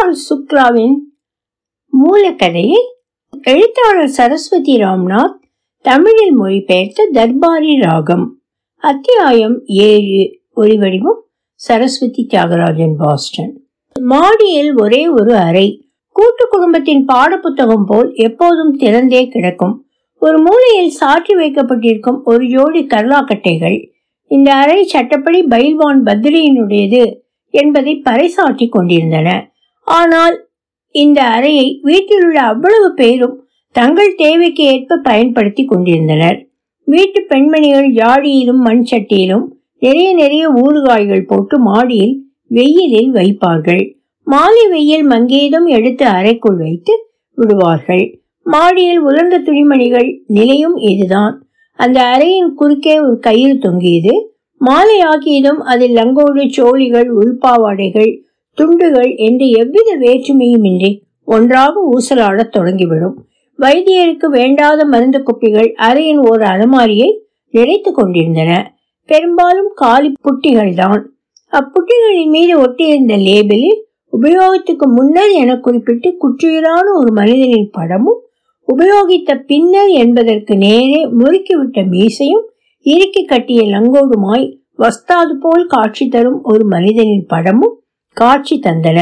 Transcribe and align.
விஷால் 0.00 0.14
சுக்லாவின் 0.28 0.94
மூலக்கதையை 2.04 2.76
எழுத்தாளர் 3.42 4.08
சரஸ்வதி 4.08 4.76
ராம்நாத் 4.76 5.34
தமிழில் 5.82 6.40
மொழிபெயர்த்த 6.40 7.08
தர்பாரி 7.12 7.80
ராகம். 7.80 8.38
அத்தியாயம் 8.76 9.62
ஏழு. 9.64 10.40
ஒளிவடிவம் 10.56 11.20
சரஸ்வதி 11.54 12.26
தியாகராஜன் 12.30 12.94
பாஸ்டன். 12.98 13.60
மாடியில் 14.00 14.80
ஒரே 14.80 15.08
ஒரு 15.08 15.36
அறை. 15.36 15.88
கூட்டு 16.08 16.48
குடும்பத்தின் 16.50 17.06
பாடப்புத்தகம் 17.12 17.84
போல் 17.86 18.14
எப்போதும் 18.14 18.78
திறந்தே 18.78 19.28
கிடக்கும். 19.28 19.86
ஒரு 20.18 20.40
மூலையில் 20.40 20.90
சாற்றி 20.90 21.34
வைக்கப்பட்டிருக்கும் 21.34 22.24
ஒரு 22.24 22.48
ஜோடி 22.48 22.86
கர்லாக்கட்டைகள் 22.86 23.90
இந்த 24.26 24.54
அறை 24.54 24.84
சட்டப்படி 24.84 25.42
பைல்வான் 25.42 26.02
பத்ரியினுடையது 26.04 27.16
என்பதை 27.50 28.02
பறைசாற்றி 28.04 28.68
கொண்டிருந்தன. 28.68 29.49
ஆனால் 29.90 30.36
இந்த 30.94 31.20
அறையை 31.36 31.66
வீட்டில் 31.82 32.24
உள்ள 32.24 32.38
அவ்வளவு 32.42 32.88
பேரும் 32.94 33.36
தங்கள் 33.74 34.12
தேவைக்கு 34.14 34.62
ஏற்ப 34.64 34.98
பயன்படுத்தி 35.08 35.62
கொண்டிருந்தனர். 35.64 36.38
வீட்டு 36.88 37.20
பெண்மணிகள் 37.28 37.88
ஜாடியிலும் 37.90 38.62
மண் 38.66 38.84
சட்டியிலும் 38.90 39.46
நிறைய 39.82 40.08
நிறைய 40.14 40.44
ஊறுகாய்கள் 40.62 41.24
போட்டு 41.26 41.56
மாடியில் 41.58 42.14
வெயிலில் 42.46 43.12
வைப்பார்கள். 43.12 43.82
மாலை 44.26 44.64
வெயில் 44.68 45.04
மங்கேதும் 45.10 45.66
எடுத்து 45.66 46.04
அறைக்குள் 46.06 46.56
வைத்து 46.56 46.94
விடுவார்கள். 47.38 48.04
மாடியில் 48.46 49.00
உலர்ந்த 49.00 49.36
துணிமணிகள் 49.38 50.08
நிலையும் 50.26 50.76
இதுதான். 50.90 51.34
அந்த 51.78 51.98
அறையின் 52.14 52.50
குறுக்கே 52.54 52.94
ஒரு 53.00 53.16
கயிறு 53.18 53.54
தொங்கியது. 53.58 54.14
மாலை 54.60 54.98
ஆகியதும் 55.12 55.60
அதில் 55.72 55.94
லங்கோடு 55.94 56.42
சோழிகள் 56.56 57.08
உள்பாவாடைகள் 57.20 58.10
துண்டுகள் 58.60 59.10
என்று 59.16 59.46
எவ்வித 59.50 59.90
வேற்றுமையுமின்றி 59.96 60.90
ஒன்றாக 61.28 61.82
ஊசலாடத் 61.92 62.54
தொடங்கிவிடும். 62.56 63.16
வைத்தியருக்கு 63.58 64.26
வேண்டாத 64.30 64.84
மருந்து 64.84 65.22
குப்பிகள் 65.22 65.74
அறையின் 65.78 66.20
ஒரு 66.30 66.44
அலமாரியை 66.44 67.10
நிறைத்து 67.54 67.90
கொண்டிருந்தன. 67.92 68.50
பெரும்பாலும் 69.08 69.70
காலி 69.74 70.10
புட்டிகள் 70.22 70.74
தான் 70.74 71.00
அப்புட்டிகளின் 71.52 72.30
மீது 72.30 72.54
ஒட்டியிருந்த 72.60 73.14
லேபிளில் 73.18 73.78
உபயோகத்துக்கு 74.12 74.86
முன்னர் 74.88 75.32
என 75.32 75.56
குறிப்பிட்டு 75.56 76.08
குற்றுயிரான 76.18 76.86
ஒரு 76.92 77.10
மனிதனின் 77.12 77.70
படமும் 77.70 78.20
உபயோகித்த 78.68 79.34
பின்னர் 79.46 79.90
என்பதற்கு 79.94 80.54
நேரே 80.56 81.00
முறுக்கிவிட்ட 81.18 81.84
மீசையும் 81.88 82.44
இறுக்கி 82.86 83.22
கட்டிய 83.24 83.62
லங்கோடுமாய் 83.66 84.46
வஸ்தாது 84.74 85.34
போல் 85.36 85.64
காட்சி 85.66 86.08
தரும் 86.08 86.40
ஒரு 86.42 86.64
மனிதனின் 86.64 87.26
படமும் 87.26 87.74
காட்சி 88.20 88.56
தந்தன. 88.58 89.00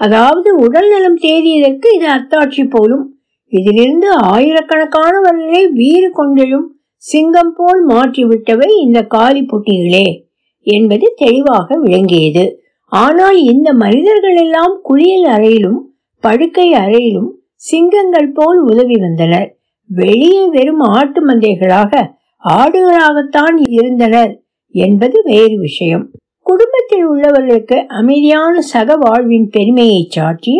அதாவது 0.00 0.50
உடல் 0.64 0.90
நலம் 0.92 1.18
தேடியதற்கு 1.24 1.88
இது 1.96 2.06
அத்தாட்சி 2.08 2.62
போலும். 2.68 3.04
இதிலிருந்து 3.52 4.08
ஆயிரக்கணக்கானவர்களை 4.34 5.62
வீறு 5.78 6.08
கொண்டெழும் 6.10 6.66
சிங்கம் 7.04 7.52
போல் 7.56 7.82
மாற்றிவிட்டவை 7.92 8.68
இந்த 8.84 8.98
காலி 9.06 9.42
புட்டிகளே 9.42 10.06
என்பது 10.66 11.06
தெளிவாக 11.16 11.78
விளங்கியது. 11.84 12.44
ஆனால் 12.92 13.38
இந்த 13.52 13.68
மனிதர்கள் 13.82 14.38
எல்லாம் 14.44 14.74
குளியல் 14.82 15.26
அறையிலும் 15.34 15.80
படுக்கை 16.24 16.68
அறையிலும் 16.82 17.30
சிங்கங்கள் 17.62 18.30
போல் 18.32 18.60
உதவி 18.70 18.96
வந்தனர். 18.96 19.48
வெளியே 19.90 20.44
வெறும் 20.48 20.82
ஆட்டு 20.96 21.20
மந்தைகளாக 21.28 22.02
ஆடுகளாகத்தான் 22.44 23.56
இருந்தனர் 23.76 24.32
என்பது 24.74 25.16
வேறு 25.24 25.56
விஷயம். 25.58 26.04
குடும்பத்தில் 26.50 27.04
உள்ளவர்களுக்கு 27.10 27.76
அமைதியான 27.86 28.60
சக 28.60 28.96
வாழ்வின் 29.00 29.48
பெருமையை 29.50 30.08
சாற்றிய 30.16 30.58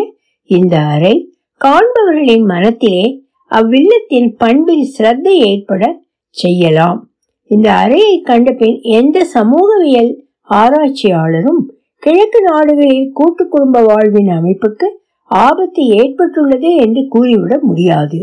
இந்த 0.49 0.79
அறை 0.79 1.35
காண்பவர்களின் 1.61 2.45
மனத்திலே 2.45 3.23
அவ்வில்லத்தின் 3.51 4.29
பண்பில் 4.37 4.83
சிரத்தை 4.83 5.33
ஏற்பட 5.39 6.01
செய்யலாம். 6.29 6.99
இந்த 7.49 7.73
அறையை 7.73 8.21
கண்ட 8.21 8.51
பின் 8.51 8.79
எந்த 8.81 9.25
சமூகவியல் 9.25 10.11
ஆராய்ச்சியாளரும் 10.49 11.61
கிழக்கு 11.97 12.41
நாடுகளில் 12.41 13.11
கூட்டு 13.13 13.47
குடும்ப 13.47 13.81
வாழ்வின் 13.81 14.27
அமைப்புக்கு 14.27 14.89
ஆபத்து 15.25 15.83
ஏற்பட்டுள்ளது 15.85 16.75
என்று 16.75 17.07
கூறிவிட 17.07 17.59
முடியாது. 17.61 18.21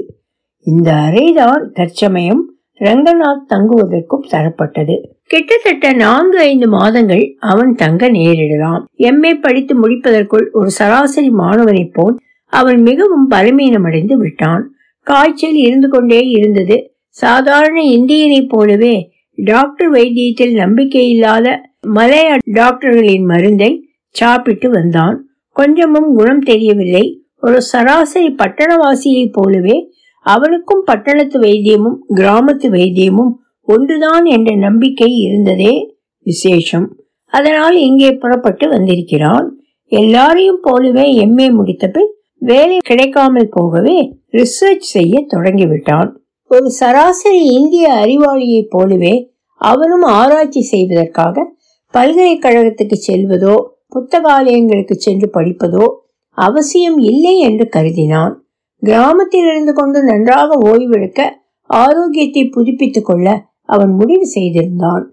இந்த 0.66 0.92
அறைதான் 0.92 1.64
தற்சமயம் 1.72 2.42
ரங்கநாத் 2.80 3.46
தங்குவதற்கும் 3.48 4.26
தரப்பட்டது. 4.30 4.96
கிட்டத்தட்ட 5.28 5.92
நான்கு 5.92 6.38
ஐந்து 6.38 6.68
மாதங்கள் 6.68 7.24
அவன் 7.40 7.74
தங்க 7.74 8.08
நேரிடலாம். 8.08 8.84
எம்ஏ 8.98 9.32
படித்து 9.40 9.74
முடிப்பதற்குள் 9.80 10.46
ஒரு 10.52 10.70
சராசரி 10.70 11.30
மாணவனைப் 11.30 11.90
போல் 11.92 12.16
அவன் 12.52 12.80
மிகவும் 12.82 13.30
பலமீனமடைந்து 13.30 14.12
விட்டான். 14.12 14.62
காய்ச்சல் 15.02 15.58
இருந்து 15.66 15.88
கொண்டே 15.88 16.20
இருந்தது. 16.28 16.76
சாதாரண 17.08 17.82
இந்தியனைப் 17.82 18.48
போலவே 18.48 18.94
டாக்டர் 19.34 19.92
வைத்தியத்தில் 19.92 20.54
நம்பிக்கை 20.54 21.10
இல்லாத 21.10 21.60
மலைய 21.80 22.36
டாக்டர்களின் 22.52 23.24
மருந்தை 23.24 23.70
சாப்பிட்டு 24.10 24.70
வந்தான். 24.70 25.16
கொஞ்சமும் 25.52 26.14
குணம் 26.16 26.40
தெரியவில்லை. 26.40 27.04
ஒரு 27.40 27.62
சராசரி 27.62 28.34
பட்டணவாசியைப் 28.38 29.32
போலவே 29.32 29.76
அவனுக்கும் 30.26 30.82
பட்டணத்து 30.86 31.40
வைத்தியமும் 31.40 31.98
கிராமத்து 32.14 32.66
வைத்தியமும் 32.76 33.34
ஒன்றுதான் 33.68 34.24
என்ற 34.34 34.50
நம்பிக்கை 34.56 35.10
இருந்ததே 35.26 35.72
விசேஷம். 36.26 36.86
அதனால் 37.32 37.76
இங்கே 37.88 38.10
புறப்பட்டு 38.12 38.66
வந்திருக்கிறான். 38.68 39.46
எல்லாரையும் 39.92 40.60
போலவே 40.62 41.04
எம்ஏ 41.24 41.48
முடித்த 41.52 41.84
பின் 41.88 42.10
வேலை 42.42 42.78
கிடைக்காமல் 42.88 43.50
போகவே 43.50 43.96
ரிசர்ச் 44.32 44.86
செய்ய 44.94 45.14
தொடங்கிவிட்டான். 45.34 46.10
ஒரு 46.50 46.68
சராசரி 46.70 47.42
இந்திய 47.58 47.86
அறிவாளியைப் 48.02 48.70
போலவே 48.70 49.14
அவனும் 49.60 50.06
ஆராய்ச்சி 50.18 50.62
செய்வதற்காக 50.62 51.44
பல்கலைக்கழகத்துக்கு 51.94 52.96
செல்வதோ 53.08 53.54
புத்தகாலயங்களுக்கு 53.94 54.94
சென்று 54.96 55.28
படிப்பதோ 55.36 55.86
அவசியம் 56.38 56.98
இல்லை 57.10 57.34
என்று 57.38 57.64
கருதினான். 57.76 58.34
கிராமத்தில் 58.82 59.46
இருந்து 59.50 59.72
கொண்டு 59.72 59.98
நன்றாக 60.04 60.58
ஓய்வெடுக்க 60.70 61.20
ஆரோக்கியத்தை 61.70 62.42
புதுப்பித்துக் 62.48 63.08
கொள்ள 63.08 63.28
அவன் 63.68 63.92
முடிவு 63.94 64.26
செய்திருந்தான். 64.26 65.04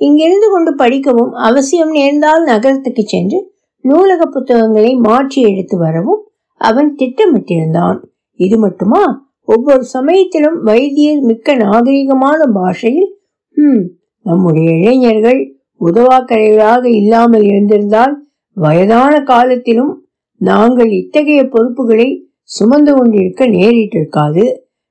இங்கிருந்து 0.00 0.48
கொண்டு 0.50 0.70
படிக்கவும் 0.74 1.32
அவசியம் 1.40 1.90
நேர்ந்தால் 1.90 2.42
நகரத்துக்கு 2.42 3.02
சென்று 3.04 3.38
நூலக 3.84 4.22
புத்தகங்களை 4.26 4.92
மாற்றி 5.00 5.40
எடுத்து 5.42 5.76
வரவும் 5.78 6.22
அவன் 6.60 6.90
திட்டமிட்டிருந்தான். 6.98 7.98
இது 8.40 8.56
மட்டுமா? 8.58 9.02
ஒவ்வொரு 9.48 9.84
சமயத்திலும் 9.86 10.58
வைத்தியர் 10.62 11.20
மிக்க 11.20 11.56
நாகரிகமான 11.56 12.40
பாஷையில் 12.52 13.10
ஹம் 13.56 13.82
நம்முடைய 14.26 14.68
இளைஞர்கள் 14.78 15.40
உதவாக்கரைகளாக 15.80 16.84
இல்லாமல் 16.92 17.44
இருந்திருந்தால் 17.44 18.14
வயதான 18.56 19.14
காலத்திலும் 19.22 19.92
நாங்கள் 20.40 20.90
இத்தகைய 20.92 21.40
பொறுப்புகளை 21.44 22.08
சுமந்து 22.50 22.92
கொண்டிருக்க 22.94 23.46
நேரிட்டிருக்காது 23.48 24.44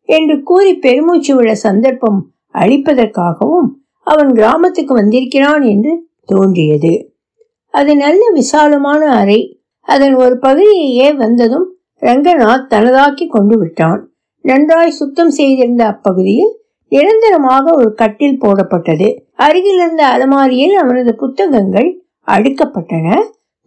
என்று 0.09 0.35
கூறி 0.43 0.71
பெருமூச்சு 0.75 1.33
விட 1.35 1.49
சந்தர்ப்பம் 1.63 2.19
அழிப்பதற்காகவும் 2.53 3.69
அவன் 4.03 4.31
கிராமத்துக்கு 4.33 4.93
வந்திருக்கிறான் 4.93 5.61
என்று 5.61 6.07
தோன்றியது. 6.25 7.13
அது 7.69 7.95
நல்ல 7.95 8.29
விசாலமான 8.33 9.11
அறை. 9.11 9.59
அதன் 9.81 10.15
ஒரு 10.15 10.37
பகுதியையே 10.41 11.15
வந்ததும் 11.15 11.75
ரங்கநாத் 12.01 12.65
தனதாக்கி 12.69 13.27
கொண்டு 13.27 13.57
விட்டான். 13.57 14.09
நன்றாய் 14.41 14.91
சுத்தம் 14.91 15.29
செய்திருந்த 15.29 15.85
அப்பகுதியில் 15.85 16.59
நிரந்தரமாக 16.87 17.73
ஒரு 17.75 17.93
கட்டில் 17.93 18.41
போடப்பட்டது. 18.41 19.15
அருகில் 19.33 19.75
இருந்த 19.75 20.05
அலமாரியில் 20.07 20.73
அவனது 20.73 21.15
புத்தகங்கள் 21.15 22.01
அடுக்கப்பட்டன. 22.27 23.15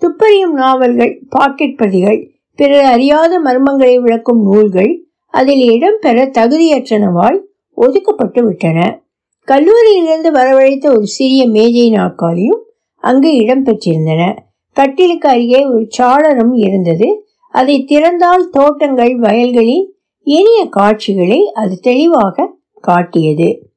துப்பறியும் 0.01 0.53
நாவல்கள் 0.53 1.23
பாக்கெட் 1.29 1.77
பிரதிகள் 1.77 2.31
பிறர் 2.55 2.85
அறியாத 2.85 3.41
மர்மங்களை 3.41 4.01
விளக்கும் 4.01 4.43
நூல்கள் 4.43 5.05
அதில் 5.27 5.69
இடம்பெற 5.69 6.31
தகுதியற்றனவாய் 6.39 7.39
ஒதுக்கப்பட்டு 7.77 8.45
விட்டன. 8.45 9.03
கல்லூரியிலிருந்து 9.49 10.31
வரவழைத்த 10.33 10.87
ஒரு 10.87 11.07
சிறிய 11.07 11.49
மேஜை 11.49 11.91
நாற்காலியும் 11.91 12.63
அங்கு 12.97 13.31
இடம்பெற்றிருந்தன 13.33 14.39
கட்டிலுக்கு 14.73 15.29
அருகே 15.29 15.67
ஒரு 15.67 15.89
சாளரம் 15.99 16.55
இருந்தது. 16.55 17.27
அதை 17.51 17.85
திறந்தால் 17.89 18.49
தோட்டங்கள் 18.51 19.19
வயல்களின் 19.19 19.95
இனிய 20.23 20.67
காட்சிகளை 20.69 21.53
அது 21.53 21.79
தெளிவாக 21.81 22.59
காட்டியது. 22.81 23.71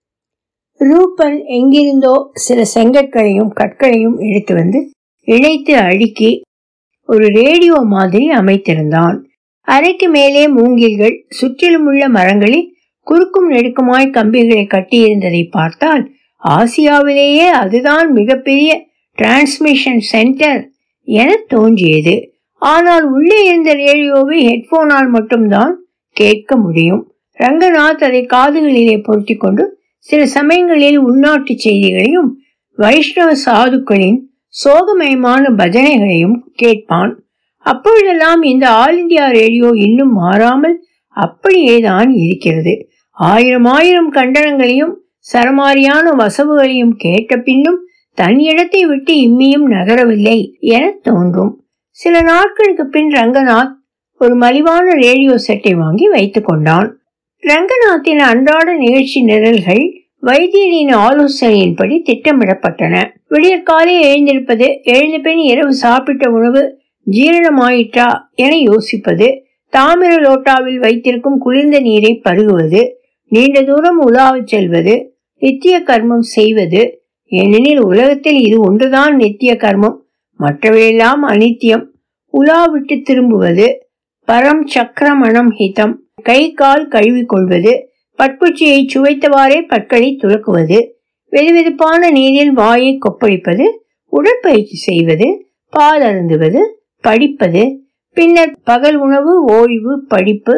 ரூபன் 0.74 1.44
எங்கிருந்தோ 1.44 2.30
சில 2.34 2.64
செங்கற்களையும் 2.76 3.52
கற்களையும் 3.56 4.18
எடுத்து 4.20 4.56
வந்து 4.56 4.90
இணைத்து 5.24 5.78
அடுக்கி 5.78 6.42
ஒரு 7.06 7.28
ரேடியோ 7.28 7.74
மாதிரி 7.74 8.30
அமைத்திருந்தான். 8.30 9.18
அறைக்கு 9.62 10.10
மேலே 10.10 10.48
மூங்கில்கள் 10.48 11.26
சுற்றிலும் 11.30 11.86
உள்ள 11.86 12.10
மரங்களில் 12.10 12.76
குறுக்கும் 13.10 13.50
நெடுக்குமாய் 13.52 14.16
கம்பிகளை 14.18 14.66
கட்டியிருந்ததை 14.74 15.44
பார்த்தால் 15.50 16.04
ஆசியாவிலேயே 16.42 17.48
அதுதான் 17.62 18.08
மிகப்பெரிய 18.12 18.70
டிரான்ஸ்மிஷன் 19.18 20.02
சென்டர் 20.12 20.62
என 21.08 21.30
தோன்றியது. 21.48 22.16
ஆனால் 22.62 23.06
உள்ளே 23.16 23.40
இருந்த 23.48 23.72
ரேடியோவை 23.84 24.38
ஹெட்போனால் 24.48 25.10
மட்டும்தான் 25.10 25.74
கேட்க 26.16 26.56
முடியும். 26.56 27.04
ரங்கநாத் 27.40 28.04
அதை 28.08 28.22
காதுகளிலே 28.34 28.96
பொருத்தி 29.04 29.36
கொண்டு 29.36 29.64
சில 30.08 30.22
சமயங்களில் 30.38 30.98
உள்நாட்டு 30.98 31.54
செய்திகளையும் 31.58 32.30
வைஷ்ணவ 32.78 33.30
சாதுக்களின் 33.46 34.20
சோகமயமான 34.54 35.44
பஜனைகளையும் 35.62 36.38
கேட்பான். 36.62 37.14
அப்பொழுதெல்லாம் 37.66 38.42
இந்த 38.52 38.66
ஆல் 38.82 38.98
இந்தியா 38.98 39.26
ரேடியோ 39.40 39.70
இன்னும் 39.88 40.14
மாறாமல் 40.22 40.78
அப்படியே 41.18 41.76
தான் 41.80 42.12
இருக்கிறது. 42.26 42.74
ஆயிரம் 43.20 43.66
ஆயிரம் 43.66 44.14
கண்டனங்களையும் 44.14 44.94
சரமாரியான 45.34 46.12
வசவுகளையும் 46.18 46.94
கேட்ட 46.98 47.38
பின்னும் 47.38 47.80
தன் 48.14 48.40
இடத்தை 48.40 48.86
விட்டு 48.86 49.14
இம்மியும் 49.14 49.66
நகரவில்லை 49.70 50.60
என 50.60 50.92
தோன்றும். 51.02 51.66
சில 51.90 52.22
நாட்களுக்கு 52.22 52.88
பின் 52.88 53.12
ரங்கநாத் 53.12 53.74
ஒரு 54.18 54.36
மலிவான 54.36 54.94
ரேடியோ 54.94 55.38
செட்டை 55.38 55.74
வாங்கி 55.74 56.08
வைத்துக் 56.08 56.46
கொண்டான். 56.46 57.00
ரங்கநாத்தின் 57.44 58.20
அன்றாட 58.20 58.74
நிகழ்ச்சி 58.76 59.22
நிரல்கள் 59.22 59.84
வைத்தியரின் 60.24 60.94
ஆலோசனையின்படி 61.08 61.98
திட்டமிடப்பட்டன. 62.10 63.04
விடியற்காலை 63.28 63.96
எழுந்திருப்பது 64.02 64.70
எழுந்த 64.84 65.18
பின் 65.18 65.38
இரவு 65.38 65.74
சாப்பிட்ட 65.74 66.30
உணவு 66.30 66.80
ஜீரணமாயிற்றா 67.12 68.08
என 68.36 68.56
யோசிப்பது 68.56 69.28
தாமிர 69.74 70.14
லோட்டாவில் 70.28 70.80
வைத்திருக்கும் 70.80 71.38
குளிர்ந்த 71.38 71.80
நீரை 71.80 72.22
பருகுவது 72.24 72.82
நீண்ட 73.32 73.58
தூரம் 73.62 74.00
உலாவச் 74.08 74.48
செல்வது 74.48 74.96
நித்திய 75.42 75.76
கர்மம் 75.80 76.26
செய்வது 76.36 76.82
ஏனெனில் 77.32 77.82
உலகத்தில் 77.82 78.40
இது 78.42 78.58
ஒன்றுதான் 78.60 79.16
நித்திய 79.16 79.52
கர்மம். 79.54 79.98
மற்றவையெல்லாம் 80.40 81.24
அனித்தியம். 81.30 81.84
உலா 82.34 82.62
விட்டு 82.66 82.96
திரும்புவது 83.02 83.68
பரம் 84.28 84.64
சக்கரமணம் 84.76 85.52
ஹிதம். 85.60 85.94
கை 86.24 86.42
கால் 86.54 86.88
கழுவி 86.88 87.24
கொள்வது 87.26 87.74
பட்குச்சியை 88.20 88.80
சுவைத்தவாறே 88.94 89.60
பற்களை 89.68 90.10
துலக்குவது 90.22 90.80
வெதுவெதுப்பான 91.34 92.02
நீரில் 92.12 92.52
வாயை 92.52 92.94
கொப்பளிப்பது 92.98 93.66
உடற்பயிற்சி 94.14 94.78
செய்வது 94.88 95.28
பால் 95.74 96.02
அருந்துவது 96.02 96.62
படிப்பது 97.04 97.64
பின்னர் 98.18 98.54
பகல் 98.64 98.98
உணவு 98.98 99.34
ஓய்வு 99.58 99.94
படிப்பு 100.08 100.56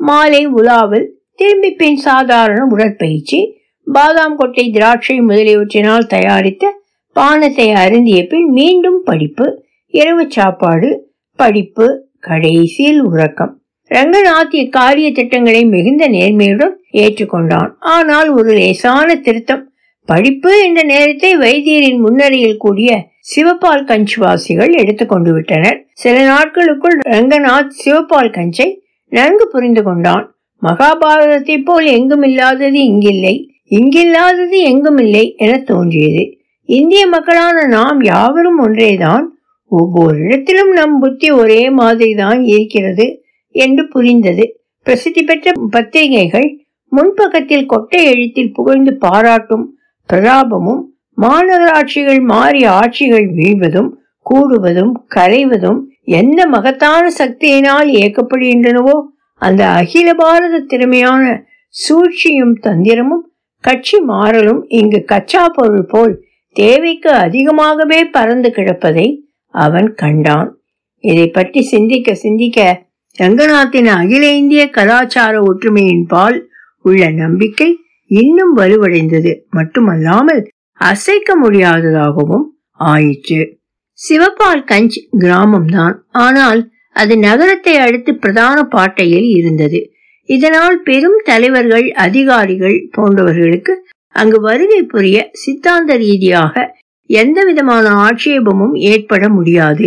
மாலை 0.00 0.42
உலாவல் 0.56 1.06
திரும்பி 1.34 1.70
பின் 1.70 1.96
சாதாரண 1.96 2.64
உடற்பயிற்சி 2.64 3.60
பாதாம் 3.92 4.36
கொட்டை 4.36 4.70
திராட்சை 4.70 5.20
முதலியவற்றினால் 5.20 6.06
தயாரித்த 6.06 6.80
பானத்தை 7.16 7.72
அருந்திய 7.72 8.26
பின் 8.26 8.48
மீண்டும் 8.48 9.02
படிப்பு 9.04 9.64
இரவு 9.86 10.26
சாப்பாடு 10.28 11.12
படிப்பு 11.36 12.08
கடைசியில் 12.20 13.02
உறக்கம். 13.02 13.60
ரங்கநாத் 13.90 14.54
இக்காரிய 14.54 15.12
திட்டங்களை 15.12 15.64
மிகுந்த 15.64 16.08
நேர்மையுடன் 16.08 16.74
ஏற்றுக்கொண்டான். 16.92 17.70
ஆனால் 17.78 18.28
ஒரு 18.28 18.52
லேசான 18.52 19.14
திருத்தம். 19.14 19.72
படிப்பு 20.06 20.62
என்ற 20.62 20.82
நேரத்தை 20.82 21.36
வைத்தியரின் 21.36 21.98
முன்னரையில் 21.98 22.56
கூடிய 22.56 23.06
சிவபால் 23.20 23.84
கஞ்சிவாசிகள் 23.84 24.72
எடுத்துக்கொண்டு 24.72 25.32
விட்டனர். 25.32 25.86
சில 25.92 26.22
நாட்களுக்குள் 26.22 26.98
ரங்கநாத் 27.08 27.70
சிவபால் 27.84 28.30
கஞ்சை 28.30 28.80
நன்கு 29.08 29.48
புரிந்து 29.48 29.82
கொண்டான். 29.82 30.33
மகாபாரதத்தை 30.64 31.56
போல் 31.64 31.86
எங்கும் 31.86 32.22
இல்லாதது 32.22 32.80
இங்கில்லை. 32.80 33.34
இங்கில்லாதது 33.70 34.56
எங்கும் 34.64 34.98
இல்லை 34.98 35.34
என 35.36 35.58
தோன்றியது. 35.58 36.24
இந்திய 36.68 37.06
மக்களான 37.06 37.66
நாம் 37.66 38.00
யாவரும் 38.02 38.58
ஒன்றேதான். 38.58 39.24
ஒவ்வொரு 39.72 40.18
இடத்திலும் 40.18 40.72
நம் 40.72 41.00
புத்தி 41.00 41.30
ஒரே 41.30 41.70
மாதிரிதான் 41.70 42.42
இருக்கிறது 42.44 43.06
என்று 43.54 43.88
புரிந்தது. 43.88 44.44
பிரசித்தி 44.86 45.22
பெற்ற 45.22 45.52
பத்திரிகைகள் 45.70 46.48
முன்பக்கத்தில் 46.92 47.66
கொட்டை 47.66 48.04
எழுத்தில் 48.04 48.52
புகழ்ந்து 48.52 48.92
பாராட்டும் 48.98 49.64
பிரதாபமும் 50.12 50.82
மாநகராட்சிகள் 51.22 52.22
மாறி 52.22 52.60
ஆட்சிகள் 52.64 53.26
வீழ்வதும் 53.34 53.90
கூடுவதும் 54.26 54.92
கரைவதும் 55.14 55.80
எந்த 56.04 56.46
மகத்தான 56.46 57.10
சக்தியினால் 57.18 57.88
இயக்கப்படுகின்றனவோ 57.94 58.96
அந்த 59.34 59.68
அகில 59.68 60.14
பாரத 60.14 60.60
திறமையான 60.60 61.46
சூழ்ச்சியும் 61.68 62.56
தந்திரமும் 62.62 63.24
கட்சி 63.60 63.98
மாறலும் 63.98 64.62
இங்கு 64.68 65.04
கச்சா 65.04 65.48
பொருள் 65.48 65.86
போல் 65.86 66.24
தேவைக்கு 66.52 67.10
அதிகமாகவே 67.10 68.04
பறந்து 68.04 68.48
கிடப்பதை 68.48 69.06
அவன் 69.48 69.94
கண்டான். 69.94 70.58
இதை 70.98 71.26
பற்றி 71.28 71.62
சிந்திக்க 71.62 72.14
சிந்திக்க 72.14 72.82
ரங்கநாத்தின் 73.18 73.86
அகில 73.86 74.32
இந்திய 74.32 74.70
கலாச்சார 74.70 75.42
ஒற்றுமையின் 75.42 76.06
பால் 76.06 76.50
உள்ள 76.80 77.10
நம்பிக்கை 77.10 77.78
இன்னும் 78.06 78.56
வலுவடைந்தது. 78.56 79.32
மட்டுமல்லாமல் 79.50 80.50
அசைக்க 80.72 81.36
முடியாததாகவும் 81.42 82.46
ஆயிற்று. 82.72 83.58
சிவபால் 83.98 84.64
கஞ்ச் 84.64 84.96
கிராமம்தான். 85.18 85.96
ஆனால் 86.10 86.72
அது 86.96 87.14
நகரத்தை 87.18 87.74
அடுத்து 87.76 88.12
பிரதான 88.14 88.58
பாட்டையில் 88.64 89.28
இருந்தது. 89.38 89.80
இதனால் 90.28 90.76
பெரும் 90.82 91.18
தலைவர்கள் 91.24 91.86
அதிகாரிகள் 91.96 92.78
போன்றவர்களுக்கு 92.96 93.72
அங்கு 94.14 94.38
வருகை 94.40 94.80
புரிய 94.84 95.16
சித்தாந்த 95.32 95.92
ரீதியாக 95.96 96.64
எந்த 97.10 97.38
விதமான 97.44 97.86
ஆட்சேபமும் 98.06 98.74
ஏற்பட 98.90 99.24
முடியாது. 99.28 99.86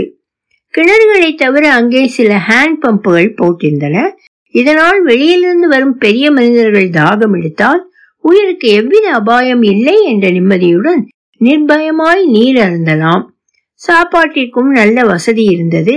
கிணறுகளை 0.74 1.30
தவிர 1.36 1.65
அங்கே 1.74 2.01
சில 2.07 2.31
ஹேண்ட் 2.48 2.80
பம்புகள் 2.81 3.38
போட்டிருந்தன. 3.38 3.95
இதனால் 4.56 5.00
வெளியிலிருந்து 5.01 5.68
வரும் 5.68 5.95
பெரிய 5.98 6.25
மனிதர்கள் 6.31 6.89
தாகம் 6.89 7.36
எடுத்தால் 7.39 7.81
உயிருக்கு 8.24 8.68
எவ்வித 8.71 9.07
அபாயம் 9.12 9.63
இல்லை 9.63 9.98
என்ற 10.03 10.27
நிம்மதியுடன் 10.30 11.01
நிர்பயமாய் 11.42 12.24
நீர் 12.25 12.57
அருந்தலாம் 12.57 13.24
சாப்பாட்டிற்கும் 13.81 14.69
நல்ல 14.71 15.03
வசதி 15.06 15.44
இருந்தது. 15.44 15.95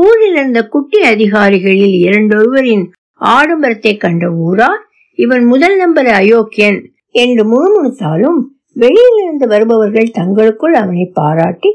ஊரில் 0.00 0.34
இருந்த 0.34 0.60
குட்டி 0.66 0.98
அதிகாரிகளில் 1.04 1.96
இரண்டொருவரின் 2.06 2.84
ஆடம்பரத்தை 3.20 3.92
கண்ட 3.96 4.24
ஊரார் 4.46 4.82
இவன் 5.18 5.44
முதல் 5.44 5.76
நம்பர் 5.76 6.10
அயோக்கியன் 6.20 6.78
என்று 7.14 7.42
முணுமுணுத்தாலும் 7.52 8.38
வெளியிலிருந்து 8.76 9.46
வருபவர்கள் 9.46 10.14
தங்களுக்குள் 10.18 10.74
அவனை 10.74 11.04
பாராட்டி 11.12 11.70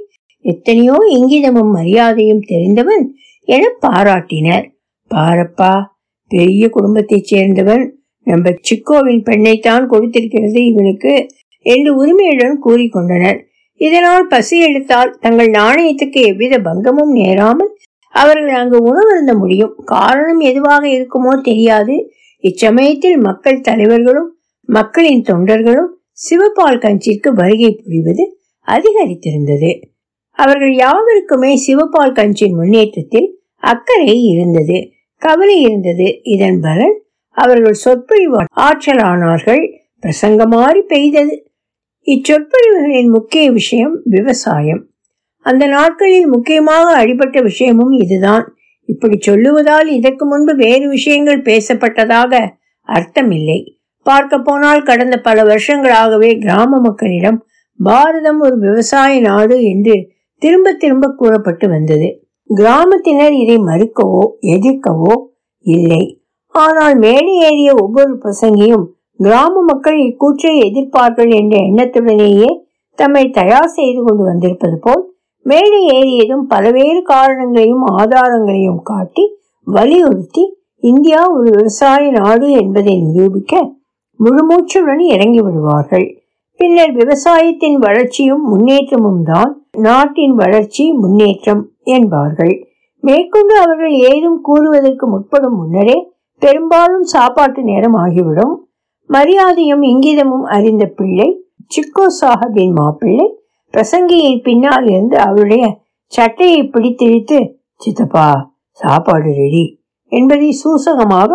எத்தனையோ 0.45 0.95
இங்கிதமும் 1.17 1.71
மரியாதையும் 1.71 2.45
தெரிந்தவன் 2.45 3.03
என 3.47 3.63
பாராட்டினர். 3.85 4.65
பாரப்பா 5.11 5.73
பெரிய 6.31 6.65
குடும்பத்தைச் 6.69 7.29
சேர்ந்தவன் 7.31 7.83
நம்ம 8.27 8.51
சிக்கோவின் 8.67 9.23
பெண்ணைத்தான் 9.27 9.85
கொடுத்திருக்கிறது 9.91 10.59
இவனுக்கு 10.71 11.13
என்று 11.65 11.91
உரிமையுடன் 11.95 12.55
கூறிக்கொண்டனர். 12.65 13.39
இதனால் 13.81 14.25
பசி 14.27 14.55
எடுத்தால் 14.59 15.11
தங்கள் 15.19 15.49
நாணயத்துக்கு 15.51 16.19
எவ்வித 16.31 16.57
பங்கமும் 16.59 17.11
நேராமல் 17.11 17.71
அவர்கள் 18.13 18.55
அங்கு 18.55 18.77
உணவருந்த 18.77 19.37
முடியும். 19.37 19.73
காரணம் 19.85 20.39
எதுவாக 20.39 20.87
இருக்குமோ 20.87 21.41
தெரியாது. 21.41 21.95
இச்சமயத்தில் 22.43 23.17
மக்கள் 23.17 23.61
தலைவர்களும் 23.61 24.29
மக்களின் 24.69 25.21
தொண்டர்களும் 25.21 25.91
சிவபால் 26.13 26.79
கஞ்சிற்கு 26.79 27.29
வருகை 27.33 27.81
புரிவது 27.83 28.25
அதிகரித்திருந்தது. 28.67 29.71
அவர்கள் 30.31 30.73
யாவருக்குமே 30.75 31.51
சிவபால் 31.67 32.13
கஞ்சின் 32.13 32.55
முன்னேற்றத்தில் 32.55 33.29
அக்கறை 33.63 34.23
இருந்தது 34.23 34.77
கவலை 35.21 35.61
இருந்தது. 35.61 36.07
இதன் 36.23 36.59
பலன் 36.61 36.97
அவர்கள் 37.37 37.73
சொற்பொழிவு 37.73 38.39
ஆற்றலானார்கள். 38.55 39.63
பிரசங்கமாறி 40.03 40.81
பெய்தது. 40.81 41.35
இச்சொற்பொழிவுகளின் 42.07 43.09
முக்கிய 43.09 43.51
விஷயம் 43.51 44.01
விவசாயம். 44.05 44.81
அந்த 45.45 45.63
நாட்களில் 45.67 46.27
முக்கியமாக 46.27 46.87
அடிபட்ட 46.95 47.37
விஷயமும் 47.41 47.93
இதுதான். 48.03 48.45
இப்படி 48.89 49.17
சொல்லுவதால் 49.19 49.89
இதற்கு 49.89 50.23
முன்பு 50.25 50.53
வேறு 50.55 50.85
விஷயங்கள் 50.87 51.41
பேசப்பட்டதாக 51.41 52.41
அர்த்தமில்லை. 52.89 53.59
பார்க்க 54.05 54.37
போனால் 54.39 54.81
கடந்த 54.83 55.15
பல 55.21 55.43
வருஷங்களாகவே 55.43 56.31
கிராம 56.39 56.79
மக்களிடம் 56.79 57.37
பாரதம் 57.79 58.39
ஒரு 58.39 58.55
விவசாய 58.57 59.13
நாடு 59.21 59.55
என்று 59.63 59.95
திரும்ப 60.41 60.73
திரும்ப 60.73 61.11
கூறப்பட்டு 61.11 61.65
வந்தது. 61.67 62.09
கிராமத்தினர் 62.49 63.35
இதை 63.43 63.57
மறுக்கவோ 63.69 64.23
எதிர்க்கவோ 64.55 65.13
இல்லை. 65.65 66.03
ஆனால் 66.55 66.95
மேடை 66.95 67.35
ஏறிய 67.45 67.69
ஒவ்வொரு 67.83 68.13
பிரசங்கியும் 68.23 68.85
கிராம 69.19 69.61
மக்கள் 69.61 69.97
இக்கூற்றை 70.07 70.53
எதிர்ப்பார்கள் 70.67 71.31
என்ற 71.39 71.55
எண்ணத்துடனேயே 71.69 72.49
தம்மை 72.99 73.25
தயார் 73.31 73.75
செய்து 73.77 74.01
கொண்டு 74.03 74.23
வந்திருப்பது 74.23 74.77
போல் 74.81 75.02
மேலே 75.45 75.79
ஏறியதும் 75.95 76.43
பல்வேறு 76.47 77.01
காரணங்களையும் 77.03 77.85
ஆதாரங்களையும் 77.99 78.81
காட்டி 78.83 79.23
வலியுறுத்தி 79.67 80.43
இந்தியா 80.83 81.21
ஒரு 81.31 81.49
விவசாய 81.51 82.11
நாடு 82.11 82.47
என்பதை 82.51 82.95
நிரூபிக்க 83.05 83.53
முழுமூச்சுடன் 84.19 85.03
இறங்கி 85.05 85.41
விடுவார்கள் 85.41 86.07
பின்னர் 86.59 86.91
விவசாயத்தின் 86.91 87.77
வளர்ச்சியும் 87.77 88.43
முன்னேற்றமும் 88.43 89.23
தான் 89.23 89.51
நாட்டின் 89.77 90.35
வளர்ச்சி 90.35 90.83
முன்னேற்றம் 90.93 91.63
என்பார்கள். 91.83 92.53
மேற்கொண்டு 93.03 93.53
அவர்கள் 93.57 93.95
ஏதும் 94.09 94.39
கூறுவதற்கு 94.41 95.05
முற்படும் 95.07 95.57
முன்னரே 95.57 95.97
பெரும்பாலும் 96.41 97.03
சாப்பாட்டு 97.03 97.61
நேரம் 97.63 97.93
ஆகிவிடும். 97.93 98.53
மரியாதையும் 99.09 99.83
இங்கிதமும் 99.83 100.45
அறிந்த 100.47 100.85
பிள்ளை 100.95 101.29
சிக்கோ 101.67 102.05
சாஹபின் 102.21 102.73
மாப்பிள்ளை 102.73 103.27
பிரசங்கியின் 103.73 104.41
பின்னால் 104.41 104.87
இருந்து 104.87 105.17
அவருடைய 105.17 105.63
சட்டையை 106.05 106.61
பிடித்திழித்து 106.63 107.37
சித்தப்பா 107.75 108.27
சாப்பாடு 108.71 109.31
ரெடி 109.33 109.65
என்பதை 110.11 110.49
சூசகமாக 110.63 111.31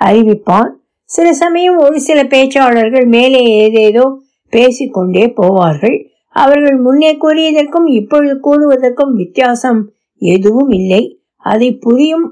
அறிவிப்பான். 0.00 0.70
சில 1.04 1.32
சமயம் 1.32 1.78
ஒரு 1.78 2.00
சில 2.00 2.18
பேச்சாளர்கள் 2.24 3.06
மேலே 3.06 3.42
ஏதேதோ 3.64 4.04
பேசிக்கொண்டே 4.52 5.24
போவார்கள். 5.40 5.96
அவர்கள் 6.36 6.78
முன்னே 6.78 7.10
கூறியதற்கும் 7.16 7.88
இப்பொழுது 7.98 8.34
கூறுவதற்கும் 8.46 9.12
வித்தியாசம் 9.14 9.80
எதுவும் 10.22 10.70
இல்லை. 10.70 11.02
அதை 11.36 11.68
புரியும் 11.74 12.26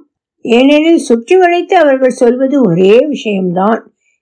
ஏனெனில் 0.44 1.06
சுற்றி 1.08 1.36
வளைத்து 1.36 1.74
அவர்கள் 1.76 2.18
சொல்வது 2.22 2.56
ஒரே 2.62 2.94
விஷயம்தான். 3.08 3.80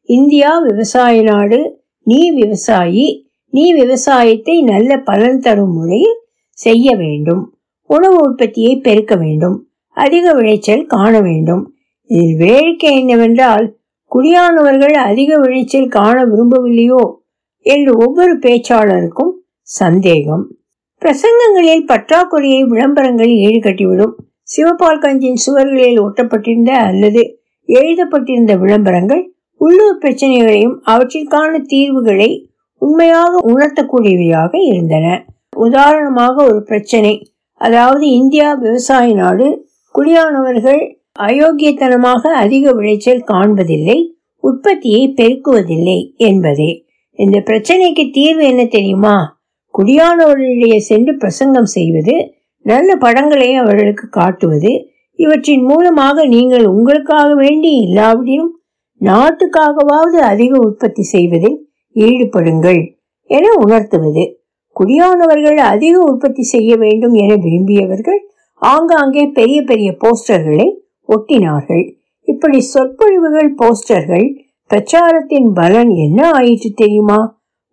இந்தியா 0.09 0.59
விவசாய 0.59 1.23
நாடு 1.23 1.61
நீ 2.07 2.21
விவசாயி 2.31 3.07
நீ 3.51 3.73
விவசாயத்தை 3.73 4.63
நல்ல 4.63 4.99
பலன் 4.99 5.39
தரும் 5.39 5.73
முறையில் 5.73 6.19
செய்ய 6.51 6.97
வேண்டும். 6.97 7.53
உணவு 7.87 8.17
உற்பத்தியை 8.17 8.77
பெருக்க 8.77 9.17
வேண்டும். 9.17 9.69
அதிக 9.91 10.33
விளைச்சல் 10.33 10.87
காண 10.87 11.21
வேண்டும். 11.21 11.75
இதில் 12.05 12.37
வேடிக்கை 12.37 12.99
என்னவென்றால் 12.99 13.77
குடியானவர்கள் 14.13 14.93
அதிக 14.93 15.39
விளைச்சல் 15.39 15.89
காண 15.89 16.25
விரும்பவில்லையோ 16.25 17.03
என்று 17.63 17.97
ஒவ்வொரு 17.97 18.39
பேச்சாளருக்கும் 18.39 19.33
சந்தேகம். 19.61 20.45
பிரசங்கங்களில் 21.03 21.85
பற்றாக்குறையை 21.87 22.63
விளம்பரங்கள் 22.67 23.29
ஈடுகட்டிவிடும் 23.29 24.15
சிவபால் 24.43 24.99
கஞ்சின் 24.99 25.43
சுவர்களில் 25.47 26.01
ஒட்டப்பட்டிருந்த 26.01 26.71
அல்லது 26.71 27.23
எழுதப்பட்டிருந்த 27.69 28.57
விளம்பரங்கள் 28.59 29.23
உள்ளூர் 29.61 29.99
பிரச்சனைகளையும் 29.99 30.77
அவற்றிற்கான 30.87 31.61
தீர்வுகளை 31.67 32.48
உண்மையாக 32.83 33.33
உணர்த்தக்கூடியவையாக 33.53 34.53
இருந்தன. 34.71 35.07
உதாரணமாக 35.57 36.37
ஒரு 36.45 36.61
பிரச்சனை. 36.63 37.15
அதாவது 37.61 38.05
இந்தியா 38.11 38.49
விவசாய 38.55 39.15
நாடு. 39.15 39.47
குடியானவர்கள் 39.95 40.83
அயோக்கியத்தனமாக 41.21 42.23
அதிக 42.35 42.73
விளைச்சல் 42.73 43.23
காண்பதில்லை 43.27 43.99
உற்பத்தியை 44.45 45.15
பெருக்குவதில்லை 45.17 45.99
என்பதே. 46.17 46.71
இந்த 47.19 47.39
பிரச்சனைக்கு 47.41 48.05
தீர்வு 48.11 48.45
என்ன 48.47 48.65
தெரியுமா? 48.65 49.17
குடியானவர்களிடையே 49.75 50.77
சென்று 50.77 51.17
பிரசங்கம் 51.17 51.71
செய்வது 51.77 52.15
நல்ல 52.65 52.97
படங்களை 52.97 53.55
அவர்களுக்கு 53.55 54.09
காட்டுவது 54.09 54.73
இவற்றின் 55.19 55.65
மூலமாக 55.65 56.27
நீங்கள் 56.27 56.67
உங்களுக்காக 56.67 57.35
வேண்டி 57.35 57.71
இல்லாவிடிலும் 57.77 58.53
நாட்டுக்காகவாவது 59.01 60.19
அதிக 60.23 60.53
உற்பத்தி 60.59 61.03
செய்வதில் 61.03 61.68
ஈடுபடுங்கள் 61.97 62.81
என 63.31 63.47
உணர்த்துவது. 63.55 64.25
குடியானவர்கள் 64.77 65.59
அதிக 65.73 65.95
உற்பத்தி 66.01 66.43
செய்ய 66.43 66.77
வேண்டும் 66.77 67.15
என 67.15 67.35
விரும்பியவர்கள் 67.35 68.21
ஆங்காங்கே 68.63 69.25
பெரிய 69.27 69.63
பெரிய 69.63 69.97
போஸ்டர்களை 70.03 70.69
ஒட்டினார்கள். 71.09 71.85
இப்படி 72.29 72.61
சொற்பொழிவுகள் 72.61 73.51
போஸ்டர்கள் 73.55 74.27
பிரச்சாரத்தின் 74.71 75.49
பலன் 75.53 75.89
என்ன 75.89 76.31
ஆயிற்று 76.31 76.71
தெரியுமா? 76.75 77.21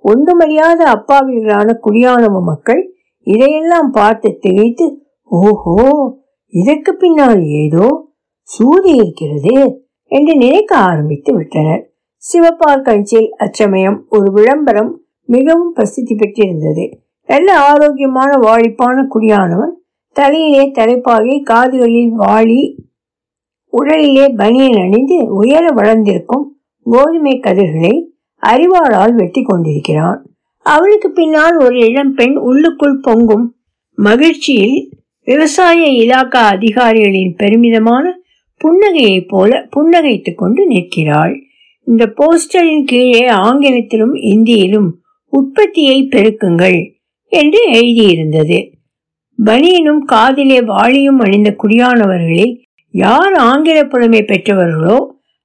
ஒன்றுமறியாத 0.04 0.82
அப்பாவிகளான 0.96 1.70
குடியானவ 1.86 2.42
மக்கள் 2.42 2.82
இதையெல்லாம் 3.28 3.90
பார்த்து 3.92 4.38
திகைத்து 4.40 4.86
ஓஹோ 5.32 5.78
இதற்கு 6.54 6.92
பின்னால் 6.94 7.42
ஏதோ 7.44 7.88
சூதி 8.42 8.92
இருக்கிறது 8.96 9.56
என்று 10.12 10.34
நினைக்க 10.36 10.72
ஆரம்பித்து 10.78 11.32
விட்டனர். 11.36 11.84
சிவப்பால் 12.18 12.82
கழிச்சில் 12.82 13.30
அச்சமயம் 13.30 14.06
ஒரு 14.10 14.32
விளம்பரம் 14.32 15.02
மிகவும் 15.26 15.74
பிரசித்தி 15.74 16.16
பெற்றிருந்தது. 16.16 17.00
நல்ல 17.28 17.60
ஆரோக்கியமான 17.60 18.38
வாழிப்பான 18.38 19.08
குடியானவன் 19.16 19.74
தலையிலே 20.14 20.72
தலைப்பாகை 20.72 21.42
காதுகளில் 21.42 22.12
வாளி 22.20 22.80
உடலிலே 23.72 24.36
பனியன் 24.36 24.82
அணிந்து 24.82 25.34
உயர 25.34 25.68
வளர்ந்திருக்கும் 25.68 26.58
கோதுமை 26.84 27.40
கதிர்களை 27.40 28.14
அறிவாளால் 28.44 29.14
வெட்டி 29.14 29.42
கொண்டிருக்கிறான். 29.42 30.26
அவளுக்கு 30.64 31.12
பின்னால் 31.12 31.58
ஒரு 31.58 31.80
இளம்பெண் 31.80 32.36
உள்ளுக்குள் 32.36 33.00
பொங்கும் 33.02 33.56
மகிழ்ச்சியில் 33.96 35.04
விவசாய 35.24 36.06
இலாக்கா 36.06 36.44
அதிகாரிகளின் 36.56 37.36
பெருமிதமான 37.36 38.20
புன்னகையைப் 38.62 39.28
போல 39.28 39.68
புன்னகைத்துக் 39.76 40.36
கொண்டு 40.36 40.66
நிற்கிறாள். 40.66 41.36
இந்த 41.88 42.14
போஸ்டரின் 42.18 42.84
கீழே 42.84 43.28
ஆங்கிலத்திலும் 43.28 44.16
இந்தியிலும் 44.26 44.90
உற்பத்தியை 45.34 45.98
பெருக்குங்கள் 46.12 46.80
என்று 47.32 47.62
எழுதியிருந்தது. 47.72 48.58
பனியனும் 49.40 50.02
காதிலே 50.06 50.60
வாளியும் 50.62 51.20
அணிந்த 51.20 51.56
குடியானவர்களில் 51.64 52.54
யார் 52.94 53.34
ஆங்கில 53.34 53.84
புலமை 53.84 54.22
பெற்றவர்களோ 54.22 54.98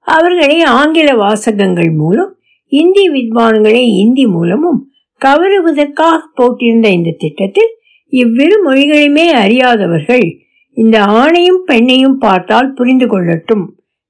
அவர்களை 0.06 0.62
ஆங்கில 0.62 1.14
வாசகங்கள் 1.16 1.90
மூலம் 1.90 2.30
இந்தி 2.73 3.04
வித்வான்களை 3.11 3.82
இந்தி 3.97 4.26
மூலமும் 4.26 4.80
கவருவதற்காக 5.20 6.20
போட்டிருந்த 6.37 6.88
இந்த 6.90 7.14
திட்டத்தில் 7.18 7.73
இவ்விரு 8.12 8.56
மொழிகளுமே 8.64 9.26
அறியாதவர்கள் 9.32 10.25
இந்த 10.76 11.00
ஆணையும் 11.00 11.62
பெண்ணையும் 11.66 12.18
பார்த்தால் 12.18 12.73
புரிந்து 12.73 13.06
கொள்ளட்டும் 13.06 13.64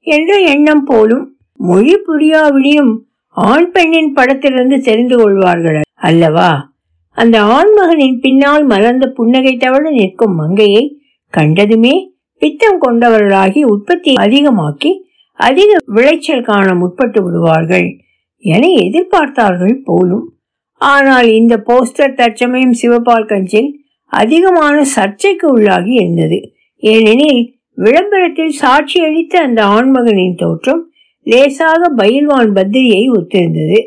என்ற 0.07 0.41
எண்ணம் 0.41 0.85
போலும் 0.85 1.25
மொழி 1.61 1.95
புரியாவிடியும் 2.09 2.93
ஆண் 3.29 3.71
பெண்ணின் 3.71 4.13
படத்திலிருந்து 4.13 4.79
தெரிந்து 4.79 5.17
கொள்வார்கள் 5.17 5.81
அல்லவா? 5.95 6.73
அந்த 7.09 7.43
ஆண்மகனின் 7.43 8.21
பின்னால் 8.21 8.65
மலர்ந்த 8.65 9.07
புன்னகை 9.07 9.57
தவழ 9.57 9.91
நிற்கும் 9.91 10.35
மங்கையை 10.35 11.01
கண்டதுமே 11.37 11.95
பித்தம் 12.39 12.81
கொண்டவர்களாகி 12.83 13.63
உற்பத்தி 13.63 14.13
அதிகமாக்கி 14.13 14.93
அதிக 15.35 15.77
விளைச்சல் 15.87 16.43
காண 16.43 16.75
முற்பட்டு 16.75 17.23
விடுவார்கள் 17.23 17.97
என 18.39 18.67
எதிர்பார்த்தார்கள் 18.67 19.77
போலும். 19.85 20.35
ஆனால் 20.77 21.29
இந்த 21.29 21.63
போஸ்டர் 21.67 22.15
தற்சமயம் 22.15 22.77
சிவபால் 22.83 23.27
கஞ்சில் 23.27 23.71
அதிகமான 24.07 24.85
சர்ச்சைக்கு 24.85 25.47
உள்ளாகி 25.57 25.93
இருந்தது. 25.93 26.53
ஏனெனில் 26.77 27.43
விளம்பரத்தில் 27.75 28.55
சாட்சியளித்த 28.61 29.35
அந்த 29.37 29.65
ஆண்மகனின் 29.67 30.35
தோற்றம் 30.35 30.90
லேசாக 31.31 31.83
பயில்வான் 31.97 32.53
பத்திரியை 32.53 33.03
ஒத்திருந்தது 33.17 33.79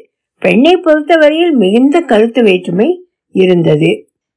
பெண்ணை 0.42 0.74
பொறுத்தவரையில் 0.78 1.54
மிகுந்த 1.54 1.98
கருத்து 2.02 2.42
வேற்றுமை 2.44 2.88
இருந்தது. 3.36 3.92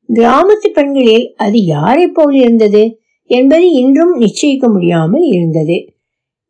கிராமத்து 0.09 0.69
பெண்களில் 0.73 1.27
அது 1.37 1.59
யாரை 1.65 2.07
போல் 2.09 2.35
இருந்தது 2.35 2.83
என்பது 3.31 3.67
இன்றும் 3.73 4.15
நிச்சயிக்க 4.21 4.67
முடியாமல் 4.73 5.25
இருந்தது. 5.37 5.77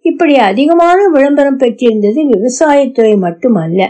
இப்படி 0.04 0.34
அதிகமான 0.48 0.98
விளம்பரம் 1.08 1.56
பெற்றிருந்தது 1.56 2.20
விவசாயத்துறை 2.32 3.14
மட்டுமல்ல 3.16 3.80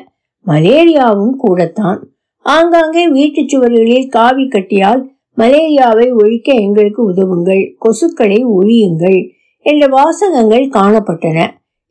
மலேரியாவும் 0.46 1.34
கூடத்தான். 1.36 2.00
ஆங்காங்கே 2.46 3.04
வீட்டு 3.08 3.42
சுவர்களில் 3.42 4.08
காவி 4.08 4.44
கட்டியால் 4.44 5.02
மலேரியாவை 5.38 6.06
ஒழிக்க 6.20 6.48
எங்களுக்கு 6.66 7.00
உதவுங்கள் 7.12 7.62
கொசுக்களை 7.84 8.40
ஒழியுங்கள் 8.58 9.20
என்ற 9.66 9.86
வாசகங்கள் 9.88 10.66
காணப்பட்டன. 10.68 11.38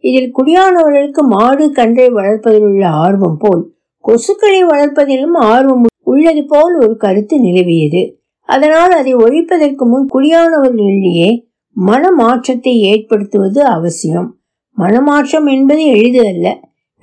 இதில் 0.05 0.29
குடியானவர்களுக்கு 0.31 1.21
மாடு 1.27 1.65
கன்றை 1.71 2.07
வளர்ப்பதில் 2.09 2.65
உள்ள 2.69 2.83
ஆர்வம் 3.03 3.39
போல் 3.39 3.63
கொசுக்களை 4.03 4.61
வளர்ப்பதிலும் 4.63 5.37
ஆர்வம் 5.51 5.85
உள்ளது 6.03 6.41
போல் 6.45 6.73
ஒரு 6.75 6.93
கருத்து 6.97 7.35
நிலவியது. 7.39 8.01
அதனால் 8.49 8.91
அதை 8.91 9.13
ஒழிப்பதற்கு 9.15 9.83
முன் 9.85 10.07
குடியானவர்களிடையே 10.13 11.29
மனமாற்றத்தை 11.75 12.73
ஏற்படுத்துவது 12.91 13.61
அவசியம். 13.67 14.27
மனமாற்றம் 14.77 15.47
என்பது 15.47 15.83
எளிது 15.85 16.21
அல்ல 16.27 16.47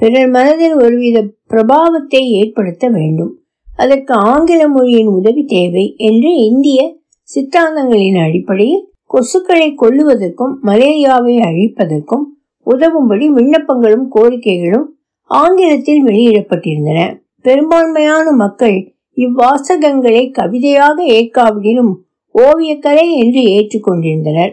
பிறர் 0.01 0.31
மனதில் 0.31 0.77
ஒருவித 0.77 1.19
பிரபாவத்தை 1.51 2.23
ஏற்படுத்த 2.39 2.85
வேண்டும். 2.89 3.33
அதற்கு 3.77 4.15
ஆங்கில 4.31 4.63
மொழியின் 4.69 5.11
உதவி 5.19 5.43
தேவை 5.47 5.85
என்று 6.09 6.31
இந்திய 6.49 6.81
சித்தாந்தங்களின் 7.29 8.19
அடிப்படையில் 8.25 8.85
கொசுக்களை 9.11 9.69
கொல்லுவதற்கும் 9.83 10.55
மலேரியாவை 10.67 11.35
அழிப்பதற்கும் 11.49 12.25
உதவும்படி 12.67 13.27
விண்ணப்பங்களும் 13.31 14.07
கோரிக்கைகளும் 14.11 14.87
ஆங்கிலத்தில் 15.31 16.05
வெளியிடப்பட்டிருந்தன. 16.05 17.21
பெரும்பான்மையான 17.41 18.31
மக்கள் 18.31 18.77
இவ்வாசகங்களை 19.17 20.31
கவிதையாக 20.31 21.05
ஏற்காவிடிலும் 21.05 21.93
ஓவியக்கலை 22.35 23.07
என்று 23.23 23.41
ஏற்றுக்கொண்டிருந்தனர் 23.57 24.53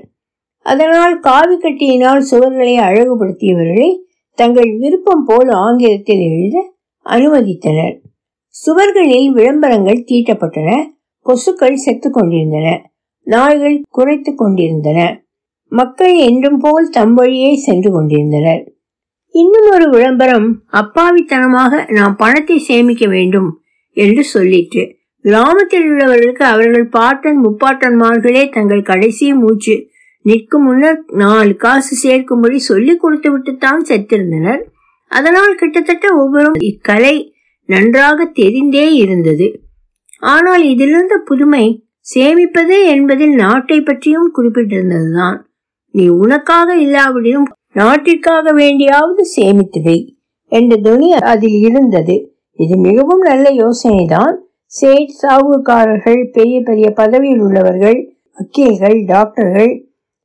அதனால் 0.66 1.20
காவி 1.20 1.56
கட்டியினால் 1.58 2.24
சுவர்களை 2.32 2.74
அழகுபடுத்தியவர்களை 2.80 3.90
தங்கள் 4.38 4.78
விருப்பம் 4.78 5.24
போல் 5.26 5.50
ஆங்கிலத்தில் 5.50 6.22
எழுத 6.30 6.58
அனுமதித்தனர். 7.06 7.96
சுவர்களில் 8.56 9.30
விளம்பரங்கள் 9.30 10.06
தீட்டப்பட்டன. 10.08 10.70
கொசுக்கள் 11.26 11.74
செத்து 11.74 12.10
கொண்டிருந்தன. 12.12 12.68
நாய்கள் 13.28 13.82
குறைத்து 13.90 14.36
கொண்டிருந்தன. 14.36 15.00
மக்கள் 15.72 16.16
என்றும் 16.18 16.58
போல் 16.58 16.90
தம் 16.90 17.14
வழியே 17.14 17.56
சென்று 17.56 17.92
கொண்டிருந்தனர். 17.92 18.62
இன்னும் 19.36 19.68
ஒரு 19.70 19.90
விளம்பரம் 19.90 20.48
அப்பாவித்தனமாக 20.72 21.92
நாம் 21.92 22.16
பணத்தை 22.16 22.58
சேமிக்க 22.58 23.06
வேண்டும் 23.08 23.50
என்று 23.98 24.24
சொல்லிற்று. 24.34 24.84
கிராமத்தில் 25.26 25.86
உள்ளவர்களுக்கு 25.86 26.44
அவர்கள் 26.44 26.88
பாட்டன் 26.88 27.40
முப்பாட்டன்மார்களே 27.46 28.50
தங்கள் 28.50 28.82
கடைசி 28.82 29.34
மூச்சு 29.34 29.76
நிற்கும் 30.22 30.64
முன்னர் 30.64 31.06
நாலு 31.10 31.56
காசு 31.56 31.94
சேர்க்கும்படி 32.04 32.56
சொல்லி 32.56 32.96
கொடுத்து 32.96 33.30
விட்டுத்தான் 33.32 33.84
செத்திருந்தனர். 33.90 34.62
அதனால் 35.12 35.56
கிட்டத்தட்ட 35.56 36.08
ஒவ்வொரு 36.16 36.52
இக்கலை 36.72 37.16
நன்றாக 37.70 38.26
தெரிந்தே 38.26 38.88
இருந்தது. 38.94 39.48
ஆனால் 40.20 40.64
இதிலிருந்த 40.64 41.18
புதுமை 41.26 41.66
சேமிப்பது 42.16 42.76
என்பதில் 42.86 43.36
நாட்டை 43.36 43.82
பற்றியும் 43.82 44.32
குறிப்பிட்டிருந்ததுதான். 44.38 45.38
நீ 45.94 46.06
உனக்காக 46.24 46.70
இல்லாவிடினும் 46.76 47.48
நாட்டிற்காக 47.72 48.52
வேண்டியாவது 48.54 49.24
சேமித்து 49.36 49.82
வை 49.82 49.98
என்ற 50.52 50.76
துணி 50.76 51.08
அதில் 51.24 51.58
இருந்தது. 51.62 52.16
இது 52.60 52.76
மிகவும் 52.78 53.22
நல்ல 53.22 53.46
யோசனைதான். 53.54 54.36
சேட் 54.74 55.14
சாகுகாரர்கள் 55.22 56.22
பெரிய 56.32 56.62
பெரிய 56.62 56.88
பதவியில் 56.92 57.42
உள்ளவர்கள் 57.42 58.00
வக்கீல்கள் 58.38 58.98
டாக்டர்கள் 59.06 59.72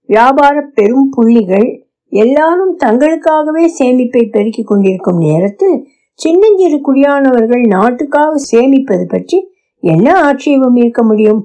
வியாபார 0.08 0.56
பெரும் 0.74 1.08
புள்ளிகள் 1.08 1.68
எல்லாரும் 2.12 2.74
தங்களுக்காகவே 2.84 3.64
சேமிப்பை 3.78 4.22
பெருக்கிக் 4.26 4.66
கொண்டிருக்கும் 4.66 5.18
நேரத்தில் 5.18 5.76
சின்னஞ்சிறு 6.20 6.78
குடியானவர்கள் 6.80 7.64
நாட்டுக்காக 7.66 8.32
சேமிப்பது 8.50 9.04
பற்றி 9.04 9.38
என்ன 9.82 10.06
ஆட்சேபம் 10.20 10.76
இருக்க 10.76 11.02
முடியும்? 11.02 11.40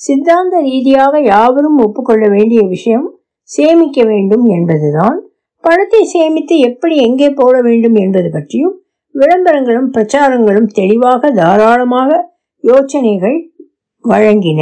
சித்தாந்த 0.00 0.60
ரீதியாக 0.60 1.14
யாவரும் 1.22 1.78
ஒப்புக்கொள்ள 1.78 2.28
வேண்டிய 2.28 2.60
விஷயம் 2.66 3.06
சேமிக்க 3.50 4.00
வேண்டும் 4.04 4.44
என்பதுதான். 4.56 5.18
பணத்தை 5.64 6.02
சேமித்து 6.12 6.54
எப்படி 6.68 6.96
எங்கே 7.06 7.28
போட 7.30 7.54
வேண்டும் 7.62 7.96
என்பது 8.04 8.28
பற்றியும் 8.30 8.76
விளம்பரங்களும் 9.14 9.90
பிரச்சாரங்களும் 9.94 10.68
தெளிவாக 10.72 11.30
தாராளமாக 11.30 12.10
யோசனைகள் 12.64 13.38
வழங்கின. 14.04 14.60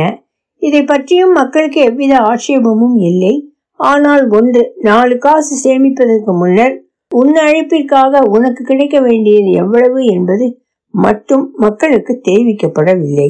இதை 0.62 0.80
பற்றியும் 0.84 1.32
மக்களுக்கு 1.32 1.80
எவ்வித 1.80 2.14
ஆட்சேபமும் 2.20 2.96
இல்லை. 3.10 3.34
ஆனால் 3.80 4.24
ஒன்று 4.30 4.62
நாலு 4.80 5.16
காசு 5.18 5.54
சேமிப்பதற்கு 5.64 6.32
முன்னர் 6.32 6.74
உன் 7.12 7.34
அழைப்பிற்காக 7.44 8.22
உனக்கு 8.36 8.62
கிடைக்க 8.64 8.96
வேண்டியது 9.00 9.50
எவ்வளவு 9.62 10.00
என்பது 10.14 10.46
மட்டும் 10.94 11.44
மக்களுக்கு 11.56 12.12
தெரிவிக்கப்படவில்லை. 12.28 13.28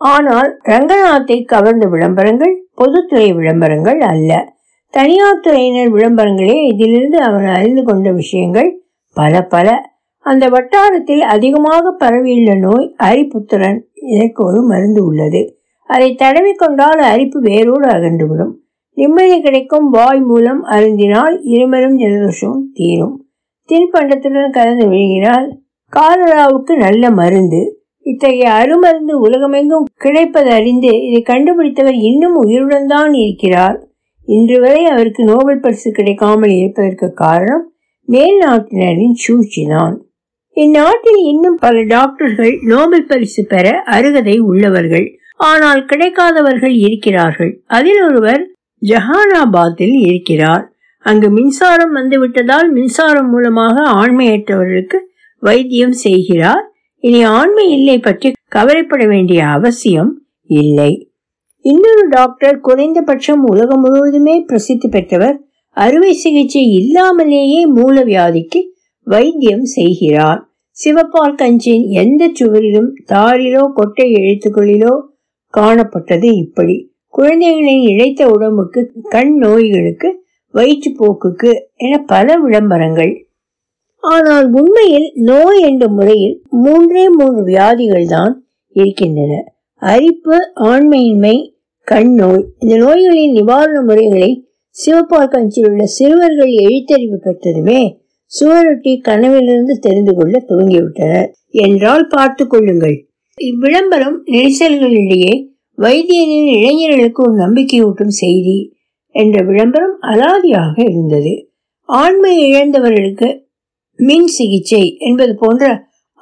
ஆனால் 0.00 0.50
ரங்கநாத்தை 0.62 1.38
கவர்ந்த 1.44 1.84
விளம்பரங்கள் 1.86 2.54
பொதுத்துறை 2.74 3.28
விளம்பரங்கள் 3.32 4.00
அல்ல. 4.12 4.32
தனியார் 4.90 5.40
துறையினர் 5.44 5.90
விளம்பரங்களே 5.96 6.66
இதிலிருந்து 6.66 7.22
அவர் 7.22 7.44
அறிந்து 7.44 7.82
கொண்ட 7.82 8.12
விஷயங்கள் 8.12 8.82
பல 9.12 9.42
பல. 9.42 9.94
அந்த 10.18 10.48
வட்டாரத்தில் 10.48 11.20
அதிகமாக 11.20 11.90
பரவியுள்ள 11.98 12.58
நோய் 12.58 12.94
அரிப்புத்திறன் 12.98 13.80
இதற்கு 13.94 14.44
ஒரு 14.44 14.62
மருந்து 14.62 15.04
உள்ளது. 15.04 15.58
அதை 15.82 16.14
தடவி 16.14 16.52
கொண்டால் 16.52 16.98
அரிப்பு 16.98 17.40
வேரோடு 17.40 17.88
அகன்றுவிடும். 17.88 18.52
நிம்மதி 18.92 19.40
கிடைக்கும் 19.40 19.90
வாய் 19.90 20.20
மூலம் 20.20 20.64
அருந்தினால் 20.64 21.40
இருமரும் 21.42 21.98
ஜலதோஷமும் 21.98 22.64
தீரும். 22.72 23.26
தின்பண்டத்துடன் 23.68 24.50
கலந்து 24.50 24.86
விழுகினால் 24.86 25.48
காலராவுக்கு 25.96 26.76
நல்ல 26.76 27.10
மருந்து. 27.10 27.80
இத்தகைய 28.00 28.50
அருமருந்து 28.50 29.12
உலகமெங்கும் 29.12 29.84
கிடைப்பது 29.96 30.50
அறிந்து 30.50 31.02
இதை 31.02 31.22
கண்டுபிடித்தவர் 31.22 31.94
இன்னும் 31.94 32.36
உயிருடன் 32.36 32.86
தான் 32.86 33.12
இருக்கிறார். 33.12 33.85
இன்று 34.26 34.60
வரை 34.60 34.84
அவருக்கு 34.84 35.24
நோபல் 35.24 35.60
பரிசு 35.60 35.90
கிடைக்காமல் 35.90 36.50
இருப்பதற்கு 36.50 37.12
காரணம் 37.12 37.64
மேல் 38.08 38.38
நாட்டினரின் 38.44 39.16
சூழ்ச்சிதான். 39.24 39.94
இந்நாட்டில் 40.56 41.20
இன்னும் 41.24 41.56
பல 41.56 41.82
டாக்டர்கள் 41.82 42.58
நோபல் 42.62 43.06
பரிசு 43.06 43.46
பெற 43.46 43.82
அருகதை 43.84 44.38
உள்ளவர்கள். 44.38 45.06
ஆனால் 45.36 45.84
கிடைக்காதவர்கள் 45.84 46.74
இருக்கிறார்கள். 46.78 47.62
அதில் 47.66 48.02
ஒருவர் 48.02 48.42
ஜஹானாபாத்தில் 48.82 49.96
இருக்கிறார். 50.06 50.64
அங்கு 50.98 51.30
மின்சாரம் 51.30 51.96
வந்துவிட்டதால் 51.96 52.70
மின்சாரம் 52.70 53.30
மூலமாக 53.30 53.82
ஆண்மையற்றவர்களுக்கு 54.02 54.98
வைத்தியம் 55.42 55.92
செய்கிறார். 55.92 56.64
இனி 57.04 57.22
ஆண்மை 57.22 57.66
இல்லை 57.70 57.98
பற்றி 57.98 58.28
கவலைப்பட 58.48 59.06
வேண்டிய 59.06 59.46
அவசியம் 59.46 60.12
இல்லை. 60.50 60.92
இன்னொரு 61.68 62.02
டாக்டர் 62.08 62.56
குறைந்தபட்சம் 62.60 63.44
உலகம் 63.44 63.80
முழுவதுமே 63.80 64.34
பிரசித்தி 64.40 64.88
பெற்றவர் 64.88 65.36
அறுவை 65.76 66.12
சிகிச்சை 66.12 66.62
இல்லாமலேயே 66.72 67.60
மூல 67.66 68.04
வியாதிக்கு 68.04 68.60
வைத்தியம் 69.06 69.64
செய்கிறார். 69.64 70.40
சிவபால் 70.76 71.34
கஞ்சின் 71.34 71.84
எந்த 72.02 72.28
சுவரிலும் 72.32 72.90
தாரிலோ 73.12 73.64
கொட்டை 73.72 74.06
எழுத்துக்களிலோ 74.12 74.92
காணப்பட்டது 75.54 76.28
இப்படி. 76.36 76.76
குழந்தைகளின் 77.14 77.82
இழைத்த 77.82 78.22
உடம்புக்கு 78.26 78.80
கண் 79.08 79.34
நோய்களுக்கு 79.36 80.08
வயிற்றுப்போக்குக்கு 80.54 81.50
என 81.76 81.98
பல 82.06 82.36
விளம்பரங்கள். 82.36 83.12
ஆனால் 84.02 84.48
உண்மையில் 84.52 85.10
நோய் 85.30 85.60
என்ற 85.60 85.84
முறையில் 85.88 86.36
மூன்றே 86.62 87.06
மூன்று 87.08 87.42
வியாதிகள் 87.44 88.06
தான் 88.06 88.34
இருக்கின்றன. 88.76 89.34
அரிப்பு 89.82 90.36
ஆண்மையின்மை 90.64 91.36
கண் 91.86 92.12
நோய் 92.14 92.44
இந்த 92.58 92.74
நோய்களின் 92.76 93.32
நிவாரண 93.32 93.82
முறைகளை 93.82 94.30
சிவப்பால் 94.76 95.28
கஞ்சியில் 95.28 95.68
உள்ள 95.70 95.84
சிறுவர்கள் 95.86 96.52
எழுத்தறிவு 96.62 97.16
பெற்றதுமே 97.16 97.80
சுவரொட்டி 98.32 98.92
கனவிலிருந்து 99.00 99.74
தெரிந்து 99.78 100.12
கொள்ள 100.14 100.34
துவங்கிவிட்டனர் 100.48 101.28
என்றால் 101.50 102.06
பார்த்து 102.06 102.46
கொள்ளுங்கள். 102.46 102.96
இவ்விளம்பரம் 103.38 104.16
நெரிசல்களிடையே 104.26 105.32
வைத்தியரின் 105.78 106.50
இளைஞர்களுக்கு 106.56 107.22
ஒரு 107.22 107.36
நம்பிக்கையூட்டும் 107.36 108.14
செய்தி 108.16 108.58
என்ற 109.14 109.42
விளம்பரம் 109.42 109.96
அலாதியாக 110.02 110.74
இருந்தது. 110.90 111.34
ஆண்மை 111.88 112.34
இழந்தவர்களுக்கு 112.48 113.28
மின் 113.98 114.26
சிகிச்சை 114.26 114.84
என்பது 114.98 115.34
போன்ற 115.34 115.64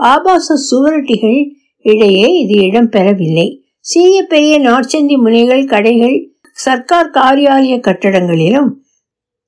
ஆபாச 0.00 0.57
சுவரொட்டிகள் 0.70 1.38
இடையே 1.85 2.27
இது 2.42 2.55
இடம்பெறவில்லை. 2.62 3.48
சிறிய 3.85 4.23
பெரிய 4.23 4.59
நாற்சந்தி 4.59 5.16
முனைகள் 5.16 5.64
கடைகள் 5.64 6.14
சர்க்கார் 6.53 7.11
காரியாலய 7.11 7.75
கட்டடங்களிலும் 7.81 8.70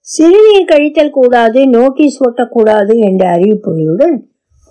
சிறுநீர் 0.01 0.69
கழித்தல் 0.69 1.11
கூடாது 1.11 1.67
நோட்டீஸ் 1.67 2.19
ஓட்டக்கூடாது 2.29 2.95
என்ற 2.99 3.23
அறிவிப்புகளுடன் 3.37 4.17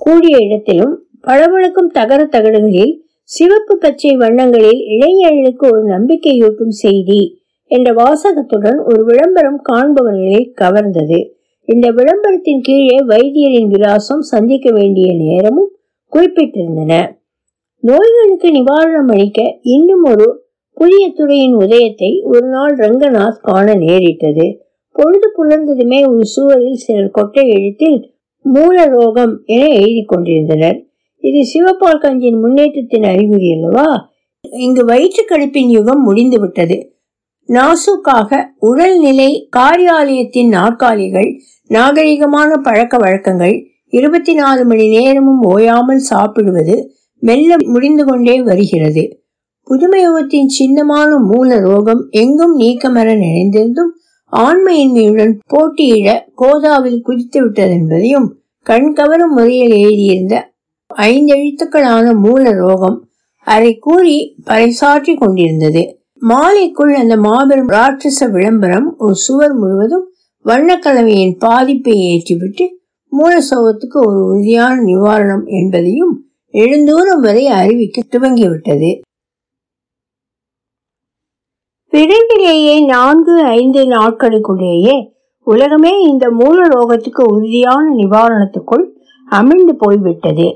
கூடிய 0.02 0.38
இடத்திலும் 0.38 0.94
பளபளக்கும் 1.22 1.90
தகர 1.90 2.26
தகடுகளில் 2.26 2.94
சிவப்பு 3.24 3.78
பச்சை 3.78 4.14
வண்ணங்களில் 4.16 4.82
இளைஞர்களுக்கு 4.88 5.68
ஒரு 5.72 5.84
நம்பிக்கையூட்டும் 5.88 6.76
செய்தி 6.84 7.42
என்ற 7.72 7.94
வாசகத்துடன் 7.94 8.80
ஒரு 8.86 9.04
விளம்பரம் 9.04 9.62
காண்பவர்களை 9.74 10.42
கவர்ந்தது. 10.62 11.20
இந்த 11.68 11.92
விளம்பரத்தின் 11.92 12.62
கீழே 12.62 12.98
வைத்தியரின் 13.08 13.68
விலாசம் 13.68 14.20
சந்திக்க 14.20 14.70
வேண்டிய 14.72 15.14
நேரமும் 15.16 15.72
குறிப்பிட்டிருந்தன. 16.14 17.24
நோய்களுக்கு 17.86 18.50
நிவாரணம் 18.52 19.10
அளிக்க 19.12 19.40
இன்னும் 19.62 20.04
ஒரு 20.04 20.28
புதிய 20.78 21.04
துறையின் 21.10 21.56
உதயத்தை 21.56 22.10
ஒரு 22.24 22.48
நாள் 22.48 22.74
ரங்கநாத் 22.76 23.42
காண 23.42 23.66
நேரிட்டது. 23.74 24.46
பொழுது 24.96 25.28
புலர்ந்ததுமே 25.38 26.00
ஒரு 26.08 26.24
சுவரில் 26.26 26.82
சிலர் 26.84 27.12
கொட்டை 27.12 27.44
எழுத்தில் 27.50 28.00
மூல 28.46 28.86
ரோகம் 28.86 29.36
என 29.46 29.64
எழுதி 29.74 30.04
கொண்டிருந்தனர். 30.06 30.78
இது 31.24 31.40
சிவப்பால் 31.54 32.02
கஞ்சின் 32.02 32.40
முன்னேற்றத்தின் 32.40 33.04
அறிகுறி 33.04 33.48
அல்லவா? 33.52 33.88
இங்கு 34.60 34.84
வயிற்று 34.86 35.24
கடுப்பின் 35.24 35.70
யுகம் 35.70 36.04
முடிந்து 36.04 36.40
விட்டது 36.40 36.78
நாசுக்காக 37.50 38.30
உடல்நிலை 38.60 39.32
காரியாலயத்தின் 39.58 40.50
நாற்காலிகள் 40.50 41.32
நாகரிகமான 41.70 42.52
பழக்க 42.62 42.98
வழக்கங்கள் 42.98 43.56
இருபத்தி 43.94 44.34
நாலு 44.34 44.62
மணி 44.66 44.86
நேரமும் 44.88 45.42
ஓயாமல் 45.46 46.04
சாப்பிடுவது 46.04 46.76
மெல்ல 47.20 47.56
முடிந்து 47.66 48.06
கொண்டே 48.06 48.42
வருகிறது. 48.42 49.24
புதுமையோகத்தின் 49.68 50.50
சின்னமான 50.60 51.18
மூல 51.18 51.60
ரோகம் 51.60 52.10
எங்கும் 52.10 52.60
நீக்கமர 52.60 53.08
நிறைந்திருந்தும் 53.16 53.92
ஆண்மையின்மையுடன் 54.34 55.40
போட்டியிட 55.48 56.28
கோதாவில் 56.38 57.02
குதித்து 57.02 57.48
விட்டதென்பதையும் 57.48 58.28
கண்கவரும் 58.66 59.34
முறையில் 59.36 59.72
எழுதியிருந்த 59.72 60.54
ஐந்தெழுத்துக்களான 60.96 62.16
மூல 62.16 62.52
ரோகம் 62.52 62.98
அதை 63.40 63.78
கூறி 63.78 64.36
பறைசாற்றி 64.46 65.18
கொண்டிருந்தது. 65.18 66.00
மாலைக்குள் 66.22 66.94
அந்த 66.94 67.18
மாபெரும் 67.18 67.70
ராட்சச 67.70 68.32
விளம்பரம் 68.32 68.96
ஒரு 68.98 69.16
சுவர் 69.16 69.54
முழுவதும் 69.54 70.06
வண்ணக்கலவையின் 70.46 71.36
பாதிப்பை 71.38 71.94
ஏற்றிவிட்டு 71.94 72.66
மூல 73.08 73.44
சோகத்துக்கு 73.50 73.98
ஒரு 74.06 74.26
உறுதியான 74.26 74.82
நிவாரணம் 74.82 75.46
என்பதையும் 75.46 76.25
எழுந்தூரம் 76.56 77.22
வரை 77.26 77.44
அறிவிக்க 77.60 78.02
துவங்கிவிட்டது. 78.14 78.90
விரைவிலேயே 81.94 82.76
நான்கு 82.86 83.36
ஐந்து 83.60 83.82
நாட்களுக்குள்ளேயே 83.86 84.96
உலகமே 85.48 85.92
இந்த 86.02 86.26
மூல 86.32 86.58
ரோகத்துக்கு 86.74 87.24
உறுதியான 87.32 87.84
நிவாரணத்துக்குள் 88.00 88.86
அமிழ்ந்து 89.28 89.74
போய்விட்டது. 89.84 90.48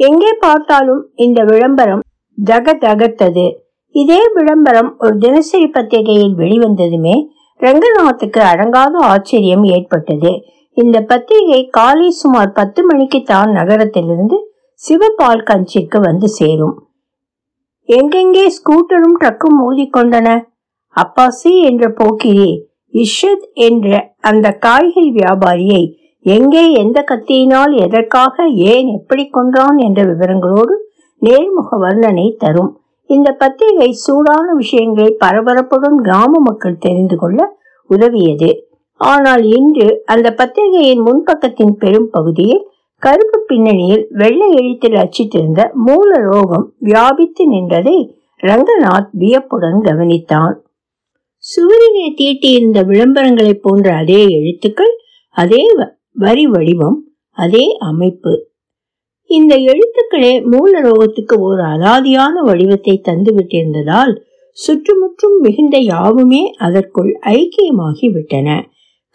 எங்கே 0.00 0.32
பார்த்தாலும் 0.40 1.02
இந்த 1.16 1.40
விளம்பரம் 1.44 2.02
தக 2.38 2.74
தகத்தது 2.86 3.46
இதே 3.94 4.20
விளம்பரம் 4.34 4.90
ஒரு 4.98 5.14
தினசரி 5.18 5.68
பத்திரிகையில் 5.68 6.34
வெளிவந்ததுமே 6.34 7.14
ரங்கநாத்துக்கு 7.60 8.40
அடங்காத 8.52 8.94
ஆச்சரியம் 9.12 9.64
ஏற்பட்டது. 9.76 10.32
இந்த 10.76 10.96
பத்திரிகை 11.12 11.62
காலை 11.78 12.08
சுமார் 12.22 12.52
பத்து 12.52 12.80
மணிக்கு 12.82 13.20
தான் 13.22 13.50
நகரத்திலிருந்து 13.50 14.38
சிவபால் 14.80 15.42
கஞ்சிற்கு 15.42 15.98
வந்து 16.00 16.28
சேரும். 16.28 16.74
எங்கெங்கே 17.88 18.44
ஸ்கூட்டரும் 18.56 19.16
ட்ரக்கும் 19.20 19.56
மோதிக்கொண்டன? 19.60 20.28
அப்பாசி 20.96 21.52
என்ற 21.60 21.84
போக்கிரி 21.90 22.50
இஷத் 22.94 23.46
என்ற 23.52 23.86
அந்த 24.20 24.46
காய்கறி 24.50 25.10
வியாபாரியை 25.10 25.82
எங்கே 26.26 26.64
எந்த 26.72 26.98
கத்தியினால் 27.08 27.72
எதற்காக 27.84 28.46
ஏன் 28.72 28.88
எப்படி 28.88 29.24
கொன்றான் 29.28 29.78
என்ற 29.78 30.02
விவரங்களோடு 30.04 30.74
நேர்முக 31.22 31.78
வர்ணனை 31.84 32.28
தரும். 32.36 32.70
இந்த 33.10 33.28
பத்திரிகை 33.32 33.90
சூடான 34.04 34.46
விஷயங்களை 34.52 35.10
பரபரப்புடன் 35.24 35.98
கிராம 36.02 36.40
மக்கள் 36.40 36.78
தெரிந்து 36.78 37.16
கொள்ள 37.16 37.40
உதவியது. 37.90 38.50
ஆனால் 39.00 39.44
இன்று 39.58 40.02
அந்த 40.04 40.28
பத்திரிகையின் 40.30 41.04
முன்பக்கத்தின் 41.06 41.74
பெரும் 41.78 42.08
பகுதியில் 42.10 42.62
கருப்பு 43.02 43.38
பின்னணியில் 43.46 44.06
வெள்ளை 44.10 44.46
எழுத்தில் 44.50 44.92
அச்சிட்டிருந்த 44.92 45.72
மூல 45.72 46.10
ரோகம் 46.20 46.64
வியாபித்து 46.78 47.52
நின்றதை 47.52 47.96
ரங்கநாத் 48.42 49.10
வியப்புடன் 49.12 49.80
கவனித்தான். 49.82 50.54
சுவரிலே 51.44 52.06
தீட்டியிருந்த 52.20 52.80
விளம்பரங்களைப் 52.82 53.62
போன்ற 53.62 53.94
அதே 53.94 54.26
எழுத்துக்கள் 54.28 54.94
அதே 55.36 55.64
வரி 56.12 56.46
வடிவம் 56.46 56.98
அதே 57.38 57.76
அமைப்பு. 57.78 58.32
இந்த 59.30 59.56
எழுத்துக்களே 59.56 60.44
மூல 60.44 60.80
ரோகத்துக்கு 60.80 61.36
ஒரு 61.38 61.62
அலாதியான 61.62 62.42
வடிவத்தை 62.44 63.00
தந்துவிட்டிருந்ததால் 63.08 64.12
சுற்றுமுற்றும் 64.56 65.38
மிகுந்த 65.40 65.76
யாவுமே 65.78 66.42
அதற்குள் 66.58 67.18
ஐக்கியமாகி 67.24 68.12
விட்டன 68.12 68.48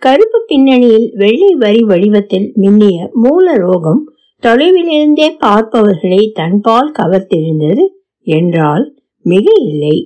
கருப்பு 0.02 0.40
பின்னணியில் 0.48 1.08
வெள்ளை 1.16 1.50
வரி 1.56 1.82
வடிவத்தில் 1.82 2.48
மின்னிய 2.62 2.96
மூல 3.14 3.54
ரோகம் 3.56 4.00
தொலைவிலிருந்தே 4.44 5.28
பார்ப்பவர்களை 5.40 6.22
தன்பால் 6.32 6.90
கவர்த்திருந்தது 7.00 7.84
என்றால் 8.28 8.86
மிக 9.26 9.46
இல்லை. 9.66 9.98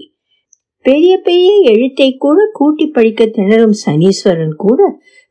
பெரிய 0.86 1.12
பெரிய 1.18 1.52
எழுத்தை 1.72 2.10
கூட 2.18 2.40
கூட்டி 2.54 2.88
படிக்க 2.88 3.26
திணறும் 3.28 3.78
சனீஸ்வரன் 3.86 4.54
கூட 4.58 4.82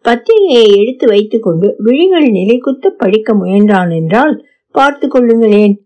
பத்திரிகையை 0.05 0.65
எடுத்து 0.81 1.07
வைத்துக்கொண்டு 1.07 1.75
விழிகள் 1.79 2.29
நிலைக்குத்து 2.31 2.89
படிக்க 2.97 3.35
முயன்றான் 3.35 3.95
என்றால் 3.95 4.35
பார்த்து 4.75 5.07
கொள்ளுங்களேன். 5.09 5.77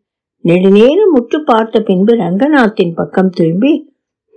நெடுநேரம் 0.45 1.12
முற்று 1.12 1.38
பார்த்த 1.45 1.81
பின்பு 1.81 2.14
ரங்கநாத்தின் 2.17 2.95
பக்கம் 2.95 3.31
திரும்பி 3.31 3.75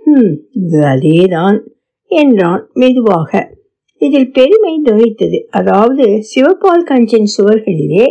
ஹம் 0.02 0.36
இது 0.50 0.80
அதேதான் 0.94 1.58
என்றான் 2.10 2.62
மெதுவாக. 2.74 3.30
இதில் 4.02 4.32
பெருமை 4.32 4.82
துணித்தது 4.84 5.38
அதாவது 5.50 6.22
சிவபால் 6.34 6.84
கஞ்சின் 6.84 7.28
சுவர்களிலே 7.36 8.06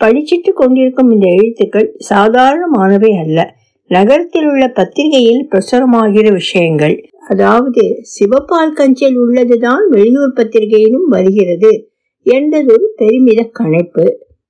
படிச்சிட்டு 0.00 0.52
கொண்டிருக்கும் 0.54 1.10
இந்த 1.10 1.26
எழுத்துக்கள் 1.30 1.96
சாதாரணமானவை 2.10 3.20
அல்ல. 3.20 3.54
நகரத்தில் 3.86 4.46
உள்ள 4.46 4.68
பத்திரிகையில் 4.68 5.48
பிரசுரமாகிற 5.50 6.32
விஷயங்கள். 6.32 7.10
அதாவது 7.28 8.00
சிவபால் 8.02 8.72
கஞ்சில் 8.72 9.16
உள்ளதுதான் 9.16 9.88
வெளியூர் 9.88 10.32
பத்திரிகையிலும் 10.32 11.08
வருகிறது 11.08 11.88
என்பதொரு 12.22 12.92
பெருமித 12.96 13.50
கணைப்பு. 13.58 14.06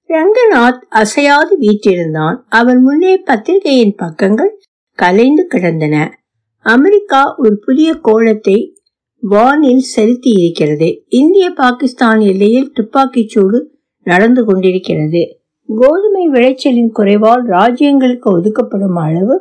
ரங்கநாத் 0.08 0.82
அசையாது 0.88 1.58
வீற்றிருந்தான். 1.58 2.44
அவன் 2.48 2.82
முன்னே 2.82 3.16
பத்திரிகையின் 3.16 3.94
பக்கங்கள் 3.94 4.52
கலைந்து 4.98 5.46
கிடந்தன. 5.46 5.96
அமெரிக்கா 6.58 7.34
ஒரு 7.36 7.58
புதிய 7.64 7.94
கோலத்தை 8.02 8.73
வானில் 9.28 9.84
செலுத்தி 9.92 10.30
இருக்கிறது. 10.30 11.04
இந்திய 11.08 11.50
பாகிஸ்தான் 11.50 12.20
எல்லையில் 12.20 12.72
துப்பாக்கிச் 12.72 13.28
சூடு 13.28 13.58
நடந்து 14.06 14.44
கொண்டிருக்கிறது. 14.44 15.22
கோதுமை 15.68 16.24
விளைச்சலின் 16.28 16.92
குறைவால் 16.92 17.44
ராஜ்யங்களுக்கு 17.46 18.28
ஒதுக்கப்படும் 18.32 18.98
அளவு 19.04 19.36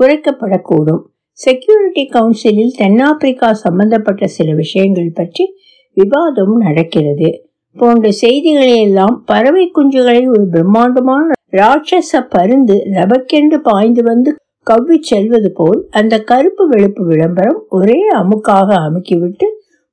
குறைக்கப்படக்கூடும். 0.00 1.02
செக்யூரிட்டி 1.30 2.04
கவுன்சிலில் 2.06 2.76
தென்னாப்பிரிக்கா 2.76 3.52
சம்பந்தப்பட்ட 3.52 4.26
சில 4.26 4.54
விஷயங்கள் 4.54 5.10
பற்றி 5.14 5.46
விவாதம் 5.94 6.56
நடக்கிறது. 6.56 7.30
போன்ற 7.76 8.10
செய்திகளை 8.10 8.76
எல்லாம் 8.80 9.22
பறவை 9.26 9.70
குஞ்சுகளை 9.74 10.28
ஒரு 10.28 10.48
பிரம்மாண்டமான 10.50 11.32
ராட்சச 11.52 12.20
பருந்து 12.28 12.76
லபக்கென்று 12.92 13.58
பாய்ந்து 13.62 14.02
வந்து 14.02 14.30
கவ்வி 14.64 14.96
செல்வது 15.00 15.50
போல் 15.52 15.80
அந்த 15.90 16.14
கருப்பு 16.20 16.64
வெளுப்பு 16.68 17.02
விளம்பரம் 17.04 17.60
ஒரே 17.68 17.98
அமுக்காக 18.14 18.68
அமுக்கிவிட்டு 18.86 19.46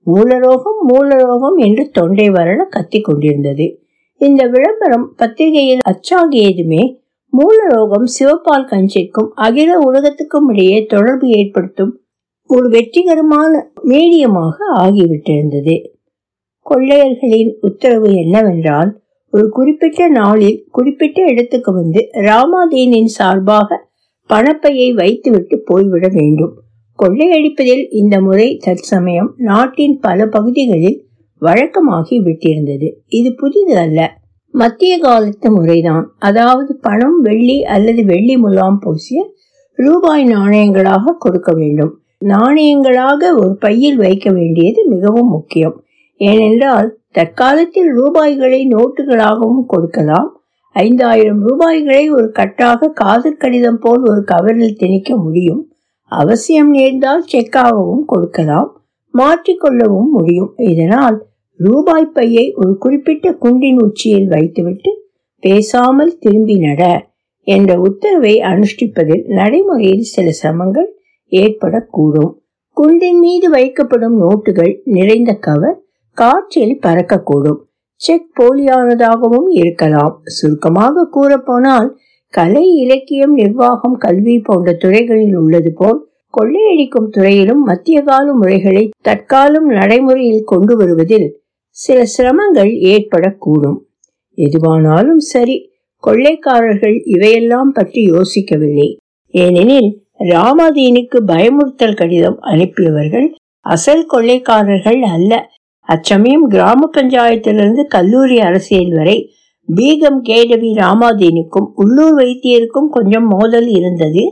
மூலரோகம் 0.07 0.79
மூலரோகம் 0.89 1.57
என்று 1.57 1.83
தொண்டை 1.91 2.27
வரண 2.29 2.61
கத்திக் 2.65 3.05
கொண்டிருந்தது. 3.05 3.65
இந்த 4.21 4.41
விளம்பரம் 4.47 5.05
பத்திரிகையில் 5.15 5.83
அச்சாகியதுமே 5.91 6.83
மூலரோகம் 7.33 8.07
சிவப்பால் 8.15 8.69
கஞ்சிக்கும் 8.69 9.29
அகில 9.37 9.77
உலகத்துக்கும் 9.79 10.47
இடையே 10.49 10.79
தொடர்பு 10.85 11.27
ஏற்படுத்தும் 11.29 11.93
ஒரு 12.49 12.67
வெற்றிகரமான 12.69 13.51
மீடியமாக 13.83 14.57
ஆகிவிட்டிருந்தது. 14.77 15.75
கொள்ளையர்களின் 16.65 17.53
உத்தரவு 17.59 18.09
என்னவென்றால் 18.13 18.91
ஒரு 19.33 19.45
குறிப்பிட்ட 19.49 20.07
நாளில் 20.09 20.59
குறிப்பிட்ட 20.71 21.19
இடத்துக்கு 21.25 21.71
வந்து 21.71 22.01
ராமாதீனின் 22.21 23.11
சார்பாக 23.17 23.79
பணப்பையை 24.29 24.93
வைத்துவிட்டு 24.93 25.61
போய்விட 25.65 26.07
வேண்டும். 26.11 26.61
கொள்ளையடிப்பதில் 26.99 27.87
இந்த 27.91 28.21
முறை 28.21 28.57
தற்சமயம் 28.57 29.33
நாட்டின் 29.37 29.99
பல 29.99 30.27
பகுதிகளில் 30.27 31.05
வழக்கமாகி 31.41 32.19
விட்டிருந்தது. 32.23 32.93
இது 33.07 33.35
புதிது 33.35 33.77
அல்ல. 33.77 34.19
மத்திய 34.51 34.97
காலத்து 34.97 35.51
முறைதான். 35.51 36.15
அதாவது 36.19 36.77
பணம் 36.81 37.21
வெள்ளி 37.21 37.63
அல்லது 37.63 38.05
வெள்ளி 38.05 38.37
முலாம் 38.37 38.79
பூசிய 38.79 39.33
ரூபாய் 39.73 40.25
நாணயங்களாக 40.25 41.03
கொடுக்க 41.19 41.51
வேண்டும். 41.55 41.99
நாணயங்களாக 42.25 43.33
ஒரு 43.33 43.55
பையில் 43.59 43.95
வைக்க 43.95 44.31
வேண்டியது 44.31 44.85
மிகவும் 44.87 45.27
முக்கியம். 45.27 45.83
ஏனென்றால் 46.15 46.97
தற்காலத்தில் 47.11 47.89
ரூபாய்களை 47.93 48.67
நோட்டுகளாகவும் 48.67 49.65
கொடுக்கலாம். 49.67 50.40
ஐந்தாயிரம் 50.73 51.41
ரூபாய்களை 51.47 52.09
ஒரு 52.09 52.31
கட்டாக 52.39 52.89
காதற் 52.93 53.37
கடிதம் 53.37 53.79
போல் 53.79 54.01
ஒரு 54.01 54.23
கவரில் 54.31 54.75
திணிக்க 54.75 55.17
முடியும். 55.17 55.73
அவசியம் 56.05 56.69
நேர்ந்தால் 56.69 57.25
செக்காகவும் 57.33 58.05
கொடுக்கலாம். 58.05 58.81
மாற்றிக்கொள்ளவும் 59.13 60.09
முடியும். 60.11 60.53
இதனால் 60.55 61.27
ரூபாய் 61.55 62.09
பையை 62.13 62.53
ஒரு 62.53 62.77
குறிப்பிட்ட 62.77 63.33
குண்டின் 63.33 63.77
உச்சியில் 63.77 64.27
வைத்துவிட்டு 64.27 64.91
பேசாமல் 65.39 66.17
திரும்பி 66.17 66.57
நட 66.57 67.09
என்ற 67.47 67.79
உத்தரவை 67.79 68.39
அனுஷ்டிப்பதில் 68.39 69.23
நடைமுறையில் 69.27 70.07
சில 70.13 70.29
சிரமங்கள் 70.43 70.89
ஏற்படக்கூடும். 71.31 72.33
குண்டின் 72.77 73.19
மீது 73.19 73.51
வைக்கப்படும் 73.51 74.17
நோட்டுகள் 74.21 74.79
நிறைந்த 74.83 75.33
கவர் 75.33 75.81
காற்றில் 76.13 76.79
பறக்கக்கூடும். 76.85 77.61
செக் 78.03 78.29
போலியானதாகவும் 78.37 79.49
இருக்கலாம். 79.61 80.13
சுருக்கமாக 80.37 81.03
கூறப்போனால் 81.15 81.89
கலை 82.33 82.65
இலக்கியம் 82.83 83.33
நிர்வாகம் 83.33 83.97
கல்வி 83.97 84.35
போன்ற 84.39 84.73
துறைகளில் 84.73 85.35
உள்ளது 85.35 85.71
போல் 85.73 85.99
கொள்ளையடிக்கும் 86.33 87.09
துறையிலும் 87.15 87.61
மத்திய 87.69 87.97
கால 88.01 88.25
முறைகளை 88.33 88.83
தற்காலம் 89.01 89.67
நடைமுறையில் 89.77 90.49
கொண்டு 90.51 90.73
வருவதில் 90.77 91.27
சில 91.77 91.99
சிரமங்கள் 92.15 92.71
ஏற்படக்கூடும். 92.91 93.79
எதுவானாலும் 94.37 95.21
சரி 95.31 95.57
கொள்ளைக்காரர்கள் 96.03 96.95
இவையெல்லாம் 97.05 97.71
பற்றி 97.71 98.01
யோசிக்கவில்லை. 98.11 98.89
ஏனெனில் 99.33 99.89
ராமாதீனுக்கு 100.33 101.17
பயமுறுத்தல் 101.31 101.99
கடிதம் 101.99 102.39
அனுப்பியவர்கள் 102.51 103.27
அசல் 103.65 104.05
கொள்ளைக்காரர்கள் 104.13 105.01
அல்ல. 105.15 105.33
அச்சமயம் 105.93 106.45
கிராம 106.47 106.89
பஞ்சாயத்திலிருந்து 106.97 107.83
கல்லூரி 107.87 108.37
அரசியல் 108.39 108.91
வரை 108.97 109.17
பீகம் 109.69 110.19
கேடவி 110.29 110.69
ராமாதீனுக்கும் 110.81 111.67
உள்ளூர் 111.75 112.15
வைத்தியருக்கும் 112.17 112.89
கொஞ்சம் 112.89 113.27
மோதல் 113.27 113.69
இருந்தது. 113.79 114.23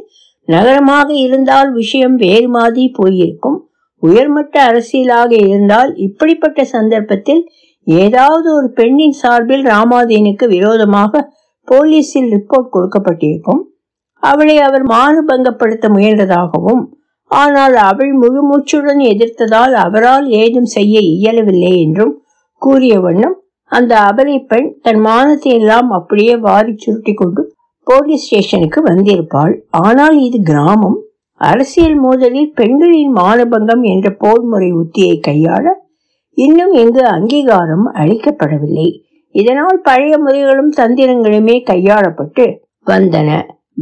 நகரமாக 0.48 1.10
இருந்தால் 1.26 1.70
விஷயம் 1.72 2.16
வேறு 2.16 2.48
மாதிரி 2.50 2.84
போயிருக்கும். 2.90 3.58
உயர்மட்ட 4.04 4.56
அரசியலாக 4.72 5.32
இருந்தால் 5.48 5.90
இப்படிப்பட்ட 6.06 6.64
சந்தர்ப்பத்தில் 6.76 7.42
ஏதாவது 7.88 8.48
ஒரு 8.56 8.70
பெண்ணின் 8.72 9.18
சார்பில் 9.22 9.66
ராமாதீனுக்கு 9.66 10.46
விரோதமாக 10.48 11.22
போலீஸில் 11.68 12.30
ரிப்போர்ட் 12.36 12.74
கொடுக்கப்பட்டிருக்கும். 12.76 13.62
அவளை 14.24 14.56
அவர் 14.68 14.86
மானுபங்கப்படுத்த 14.88 15.88
முயன்றதாகவும் 15.96 16.84
ஆனால் 17.32 17.76
அவள் 17.90 18.14
முழுமூச்சுடன் 18.22 19.02
எதிர்த்ததால் 19.12 19.76
அவரால் 19.86 20.28
ஏதும் 20.42 20.70
செய்ய 20.76 20.96
இயலவில்லை 21.16 21.74
என்றும் 21.84 22.14
கூறிய 22.62 22.96
வண்ணம் 23.00 23.38
அந்த 23.72 23.94
அபலை 24.10 24.36
பெண் 24.52 24.70
தன் 24.82 25.02
மானத்தை 25.08 25.50
எல்லாம் 25.58 25.90
அப்படியே 25.92 26.36
வாரி 26.46 26.74
சுருட்டி 26.76 27.14
கொண்டு 27.14 27.42
போலீஸ் 27.88 28.24
ஸ்டேஷனுக்கு 28.26 28.80
வந்திருப்பாள். 28.88 29.54
ஆனால் 29.70 30.16
இது 30.20 30.38
கிராமம். 30.42 30.98
அரசியல் 31.42 32.00
மோதலில் 32.06 32.50
பெண்களின் 32.54 33.14
மானபங்கம் 33.18 33.84
என்ற 33.84 34.08
போர்முறை 34.24 34.70
உத்தியை 34.82 35.16
கையாள 35.28 35.66
இன்னும் 36.38 36.74
எங்கு 36.74 37.04
அங்கீகாரம் 37.08 37.86
அளிக்கப்படவில்லை. 38.02 38.88
இதனால் 39.36 39.80
பழைய 39.82 40.14
முறைகளும் 40.18 40.74
தந்திரங்களுமே 40.80 41.56
கையாளப்பட்டு 41.70 42.46
வந்தன. 42.88 43.30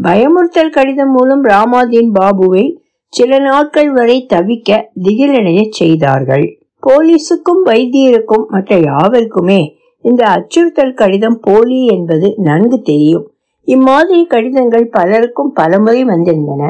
பயமுறுத்தல் 0.04 0.76
கடிதம் 0.78 1.14
மூலம் 1.18 1.44
ராமாதீன் 1.44 2.12
பாபுவை 2.20 2.66
சில 3.14 3.38
நாட்கள் 3.40 3.90
வரை 3.92 4.18
தவிக்க 4.34 4.80
திகிலடைய 5.04 5.60
செய்தார்கள். 5.80 6.46
போலீசுக்கும் 6.84 7.62
வைத்தியருக்கும் 7.64 8.46
மற்ற 8.48 8.72
யாவருக்குமே 8.80 9.62
இந்த 10.06 10.22
அச்சுறுத்தல் 10.28 10.94
கடிதம் 10.94 11.40
போலி 11.40 11.80
என்பது 11.86 12.28
நன்கு 12.38 12.78
தெரியும். 12.82 13.26
இம்மாதிரி 13.68 14.22
கடிதங்கள் 14.26 14.86
பலருக்கும் 14.90 15.52
பலமுறை 15.52 16.02
வந்திருந்தன. 16.04 16.64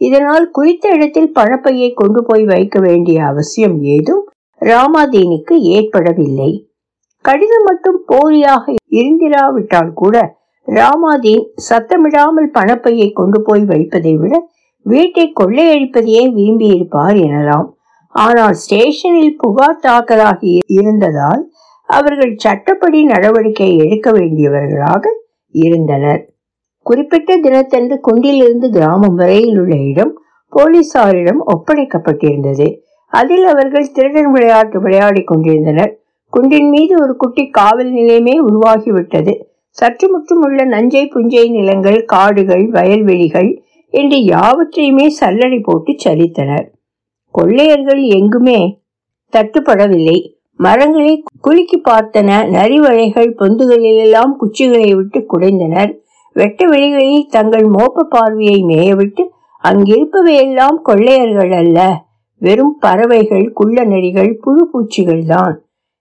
இதனால் 0.00 0.46
குறித்த 0.50 0.84
இடத்தில் 0.96 1.32
பணப்பையை 1.32 1.88
கொண்டு 1.92 2.20
போய் 2.22 2.44
வைக்க 2.44 2.76
வேண்டிய 2.80 3.18
அவசியம் 3.24 3.76
ஏதும் 3.94 4.22
ராமாதீனுக்கு 4.60 5.54
ஏற்படவில்லை. 5.76 6.50
கடிதம் 7.24 7.66
மட்டும் 7.68 7.98
போலியாக 8.06 8.74
இருந்திராவிட்டால் 8.90 9.92
கூட 9.92 10.16
ராமாதீன் 10.68 11.46
சத்தமிடாமல் 11.68 12.50
பணப்பையை 12.54 13.08
கொண்டு 13.12 13.38
போய் 13.42 13.64
வைப்பதை 13.64 14.14
விட 14.16 14.34
வீட்டை 14.82 15.32
கொள்ளையடிப்பதையே 15.40 16.24
விரும்பியிருப்பார் 16.38 17.18
எனலாம். 17.26 17.68
ஆனால் 18.14 18.52
ஸ்டேஷனில் 18.52 19.36
புகார் 19.36 19.82
தாக்கலாகி 19.86 20.58
இருந்ததால் 20.66 21.42
அவர்கள் 21.88 22.34
சட்டப்படி 22.36 23.04
நடவடிக்கை 23.04 23.76
எடுக்க 23.76 24.10
வேண்டியவர்களாக 24.10 25.04
இருந்தனர். 25.54 26.20
குறிப்பிட்ட 26.86 27.36
தினத்தன்று 27.36 27.96
குண்டிலிருந்து 28.00 28.68
கிராமம் 28.70 29.14
வரையில் 29.14 29.58
உள்ள 29.58 29.74
இடம் 29.90 30.12
போலீசாரிடம் 30.52 31.40
ஒப்படைக்கப்பட்டிருந்தது. 31.54 32.66
அதில் 33.12 33.44
அவர்கள் 33.44 33.92
திருடன் 33.92 34.30
விளையாட்டு 34.30 34.80
விளையாடி 34.80 35.22
கொண்டிருந்தனர். 35.22 35.92
குண்டின் 36.32 36.68
மீது 36.68 36.94
ஒரு 37.02 37.16
குட்டி 37.16 37.44
காவல் 37.50 37.90
நிலையமே 37.92 38.34
உருவாகிவிட்டது. 38.48 39.32
சற்று 39.68 40.06
முற்றும் 40.10 40.42
உள்ள 40.42 40.64
நஞ்சை 40.64 41.04
புஞ்சை 41.14 41.44
நிலங்கள் 41.50 42.04
காடுகள் 42.04 42.64
வயல்வெளிகள் 42.70 43.50
என்று 43.92 44.18
யாவற்றையுமே 44.24 45.06
சல்லடை 45.20 45.58
போட்டு 45.62 45.92
சரித்தனர் 46.04 46.66
கொள்ளையர்கள் 47.34 48.02
எங்குமே 48.16 48.60
தட்டுப்படவில்லை. 49.32 50.18
மரங்களை 50.60 51.12
குலுக்கி 51.40 51.78
பார்த்தன. 51.80 52.30
நரிவளைகள் 52.56 53.30
பொந்துகளிலெல்லாம் 53.38 54.32
குச்சிகளை 54.40 54.94
விட்டு 54.94 55.20
குடைந்தனர். 55.32 55.92
வெட்ட 56.32 56.66
வெளிகளில் 56.68 57.30
தங்கள் 57.30 57.66
மோப்ப 57.66 58.06
பார்வையை 58.08 58.58
மேயவிட்டு 58.62 59.22
அங்கிருப்பவையெல்லாம் 59.64 60.78
கொள்ளையர்கள் 60.82 61.52
அல்ல. 61.52 61.78
வெறும் 62.40 62.78
பறவைகள் 62.78 63.52
குள்ள 63.52 63.84
நெறிகள் 63.84 64.32
புழு 64.40 64.62
பூச்சிகள் 64.72 65.24
தான் 65.24 65.56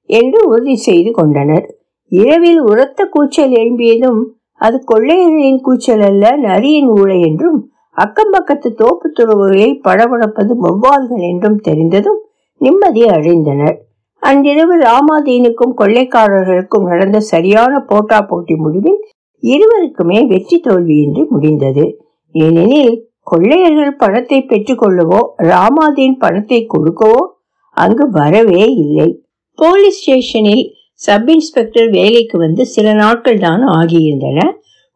என்று 0.10 0.40
உறுதி 0.48 0.76
செய்து 0.76 1.12
கொண்டனர். 1.12 1.66
இரவில் 2.12 2.62
உரத்த 2.62 3.06
கூச்சல் 3.06 3.52
எழும்பியதும் 3.52 4.22
அது 4.56 4.78
கொள்ளையர்களின் 4.86 5.62
கூச்சல் 5.62 6.04
அல்ல 6.08 6.38
நரியின் 6.38 6.90
ஊழை 6.90 7.18
என்றும் 7.28 7.60
அக்கம் 7.98 8.34
பக்கத்து 8.34 8.70
தோப்பு 8.74 9.08
துறவுகளில் 9.10 9.78
படபடப்பது 9.86 10.54
வௌவால்கள் 10.64 11.24
என்றும் 11.30 11.58
தெரிந்ததும் 11.60 12.20
நிம்மதி 12.62 13.04
அடைந்தனர் 13.16 13.78
அன்றிரவு 14.24 14.76
ராமாதீனுக்கும் 14.80 15.74
கொள்ளைக்காரர்களுக்கும் 15.80 16.86
நடந்த 16.92 17.20
சரியான 17.32 17.74
போட்டா 17.90 18.20
போட்டி 18.22 18.56
முடிவில் 18.56 19.00
இருவருக்குமே 19.44 20.20
வெற்றி 20.32 20.58
தோல்வியின்றி 20.68 21.24
முடிந்தது. 21.34 21.86
ஏனெனில் 22.36 22.94
கொள்ளையர்கள் 23.24 24.00
பணத்தை 24.04 24.40
பெற்றுக்கொள்ளவோ 24.52 25.22
ராமாதீன் 25.52 26.18
பணத்தை 26.24 26.60
கொடுக்கவோ 26.74 27.22
அங்கு 27.78 28.06
வரவே 28.20 28.64
இல்லை. 28.86 29.10
போலீஸ் 29.60 30.00
ஸ்டேஷனில் 30.02 30.64
சப் 31.02 31.30
இன்ஸ்பெக்டர் 31.36 31.90
வேலைக்கு 31.98 32.38
வந்து 32.38 32.64
சில 32.76 32.88
நாட்கள் 32.94 33.44
தான் 33.48 33.64
ஆகியிருந்தன. 33.78 34.40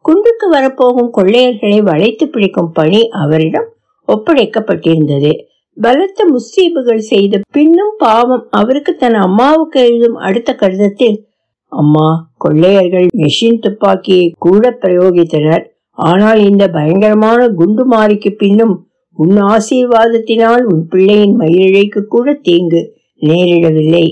குண்டுக்கு 0.06 0.46
வரப்போகும் 0.48 1.10
கொள்ளையர்களை 1.16 1.78
வளைத்து 1.90 2.24
பிடிக்கும் 2.28 2.72
பணி 2.72 3.00
அவரிடம் 3.22 3.68
ஒப்படைக்கப்பட்டிருந்தது. 4.08 5.32
பலத்த 5.76 6.20
முஸ்தீபுகள் 6.34 7.02
செய்த 7.12 7.40
பின்னும் 7.52 7.94
பாவம் 7.98 8.44
அவருக்கு 8.50 8.92
தன் 8.96 9.18
அம்மாவுக்கு 9.26 9.78
எழுதும் 9.80 10.18
அடுத்த 10.26 10.50
கடிதத்தில் 10.54 11.16
அம்மா 11.72 12.08
கொள்ளையர்கள் 12.38 13.08
மெஷின் 13.22 13.62
துப்பாக்கியை 13.64 14.26
கூட 14.38 14.70
பிரயோகித்தனர். 14.82 15.64
ஆனால் 15.98 16.40
இந்த 16.50 16.64
பயங்கரமான 16.68 17.40
குண்டு 17.58 17.84
மாறிக்கு 17.84 18.30
பின்னும் 18.42 18.74
உன் 19.18 19.36
ஆசீர்வாதத்தினால் 19.52 20.64
உன் 20.72 20.82
பிள்ளையின் 20.88 21.36
மயிரிழைக்கு 21.40 22.00
கூட 22.14 22.34
தீங்கு 22.48 22.82
நேரிடவில்லை. 23.22 24.06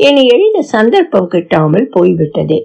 என 0.00 0.22
எழுத 0.34 0.58
சந்தர்ப்பம் 0.74 1.30
கிட்டாமல் 1.34 1.86
போய்விட்டது. 1.90 2.58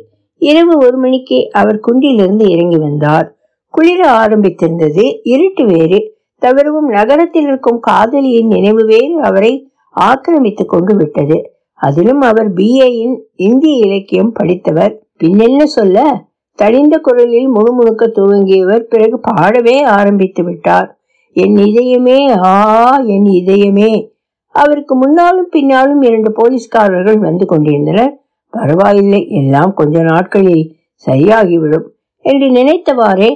இரவு 0.46 0.78
ஒரு 0.78 0.98
மணிக்கு 0.98 1.50
அவர் 1.52 1.80
குண்டிலிருந்து 1.80 2.50
இறங்கி 2.50 2.78
வந்தார். 2.78 3.36
குளிர 3.70 4.12
ஆரம்பித்திருந்தது. 4.12 5.20
இருட்டு 5.24 5.66
வேறு 5.66 6.18
தவிரவும் 6.38 6.88
நகரத்தில் 6.88 7.44
இருக்கும் 7.44 7.80
காதலியின் 7.80 8.48
நினைவு 8.48 8.86
வேறு 8.86 9.22
அவரை 9.22 9.70
ஆக்கிரமித்துக் 9.90 10.70
கொண்டு 10.70 10.96
விட்டது. 10.96 11.52
அதிலும் 11.74 12.22
அவர் 12.22 12.54
பிஏயின் 12.54 13.16
இந்திய 13.36 13.76
இலக்கியம் 13.78 14.32
படித்தவர். 14.32 15.06
பின்னென்ன 15.24 15.64
சொல்ல? 15.64 16.26
தடிந்த 16.62 16.98
குரலில் 17.02 17.50
முணுமுணுக்க 17.54 18.08
துவங்கியவர் 18.08 18.80
பிறகு 18.80 19.20
பாடவே 19.32 19.84
ஆரம்பித்து 19.84 20.44
விட்டார். 20.44 21.00
என் 21.34 21.56
இதயமே 21.56 22.46
ஆ 22.46 22.98
என் 22.98 23.24
இதயமே. 23.24 24.12
அவருக்கு 24.48 24.96
முன்னாலும் 24.96 25.48
பின்னாலும் 25.52 26.02
இரண்டு 26.02 26.32
போலீஸ்காரர்கள் 26.32 27.18
வந்து 27.18 27.46
கொண்டிருந்தனர். 27.46 28.25
பரவாயில்லை 28.56 29.22
எல்லாம் 29.40 29.74
கொஞ்ச 29.74 30.02
நாட்களில் 30.02 30.66
சரியாகிவிடும் 31.06 31.88
என்று 32.26 32.48
நினைத்தவாறே 32.50 33.32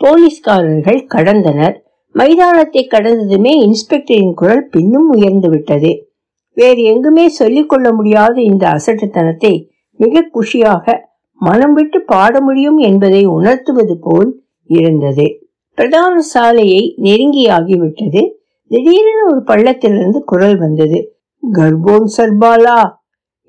போலீஸ்காரர்கள் 0.00 1.00
கடந்தனர். 1.14 1.76
மைதானத்தை 2.14 2.82
கடந்ததுமே 2.86 3.52
இன்ஸ்பெக்டரின் 3.66 4.32
குரல் 4.34 4.64
பின்னும் 4.68 5.08
உயர்ந்து 5.08 5.48
விட்டது. 5.48 5.90
வேறு 6.56 6.82
எங்குமே 6.82 7.26
சொல்லிக் 7.28 7.68
கொள்ள 7.68 7.88
முடியாத 7.92 8.36
இந்த 8.42 8.64
அசட்டுத்தனத்தை 8.76 9.52
மிக 10.00 10.24
குஷியாக 10.34 10.94
மனம் 11.40 11.74
விட்டு 11.74 11.98
பாட 12.02 12.34
முடியும் 12.40 12.78
என்பதை 12.88 13.22
உணர்த்துவது 13.26 13.94
போல் 13.98 14.30
இருந்தது. 14.70 15.26
பிரதான 15.78 16.14
சாலையை 16.32 16.82
நெருங்கியாகிவிட்டது 17.02 18.22
திடீரென 18.70 19.20
ஒரு 19.30 19.40
பள்ளத்திலிருந்து 19.46 20.18
குரல் 20.24 20.58
வந்தது. 20.58 20.98
கர்ப்போன் 21.42 22.08
சர்பாலா 22.16 22.78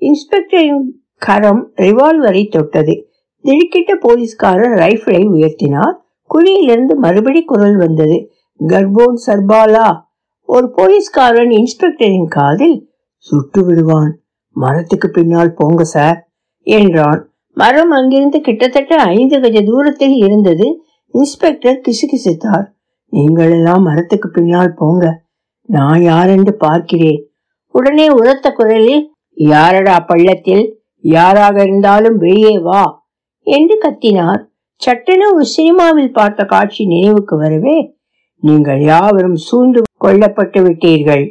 இன்ஸ்பெக்டரின் 0.02 0.80
கரம் 1.26 1.72
ரிவால்வரை 1.76 2.50
தொட்டது. 2.50 3.08
திடுக்கிட்ட 3.44 3.92
போலீஸ்காரர் 4.00 4.74
ரைபிளை 4.78 5.22
உயர்த்தினார். 5.28 5.94
குழியிலிருந்து 6.30 6.94
மறுபடி 6.94 7.42
குரல் 7.42 7.76
வந்தது. 7.76 8.30
கர்போன் 8.66 9.16
சர்பாலா. 9.26 10.00
ஒரு 10.42 10.72
போலீஸ்காரன் 10.76 11.50
இன்ஸ்பெக்டரின் 11.50 12.28
காதில் 12.28 12.90
சுட்டு 13.16 13.64
விடுவான். 13.64 14.18
மரத்துக்கு 14.50 15.10
பின்னால் 15.10 15.54
போங்க 15.54 15.84
சார் 15.84 16.30
என்றான். 16.62 17.30
மரம் 17.54 17.90
அங்கிருந்து 17.90 18.40
கிட்டத்தட்ட 18.40 18.96
ஐந்து 18.96 19.40
கஜ 19.40 19.62
தூரத்தில் 19.62 20.14
இருந்தது. 20.14 20.82
இன்ஸ்பெக்டர் 21.06 21.80
கிசுகிசுத்தார். 21.88 22.66
நீங்கள் 23.08 23.50
எல்லாம் 23.50 23.82
மரத்துக்கு 23.82 24.28
பின்னால் 24.30 24.74
போங்க. 24.74 25.22
நான் 25.62 26.02
யாரென்று 26.02 26.54
பார்க்கிறேன். 26.54 27.30
உடனே 27.68 28.08
உரத்த 28.08 28.50
குரலில் 28.50 29.02
யாரடா 29.34 30.00
பள்ளத்தில்? 30.00 30.81
யாராக 31.02 31.62
இருந்தாலும் 31.62 32.16
வெளியே 32.16 32.58
வா 32.58 33.04
என்று 33.46 33.78
கத்தினார். 33.84 34.42
சட்டென 34.74 35.32
ஒரு 35.34 35.44
சினிமாவில் 35.44 36.12
பார்த்த 36.12 36.44
காட்சி 36.44 36.86
நினைவுக்கு 36.86 37.36
வரவே 37.36 37.94
நீங்கள் 38.36 38.80
யாவரும் 38.80 39.34
சூழ்ந்து 39.34 39.82
கொல்லப்பட்டு 39.96 40.60
விட்டீர்கள். 40.62 41.24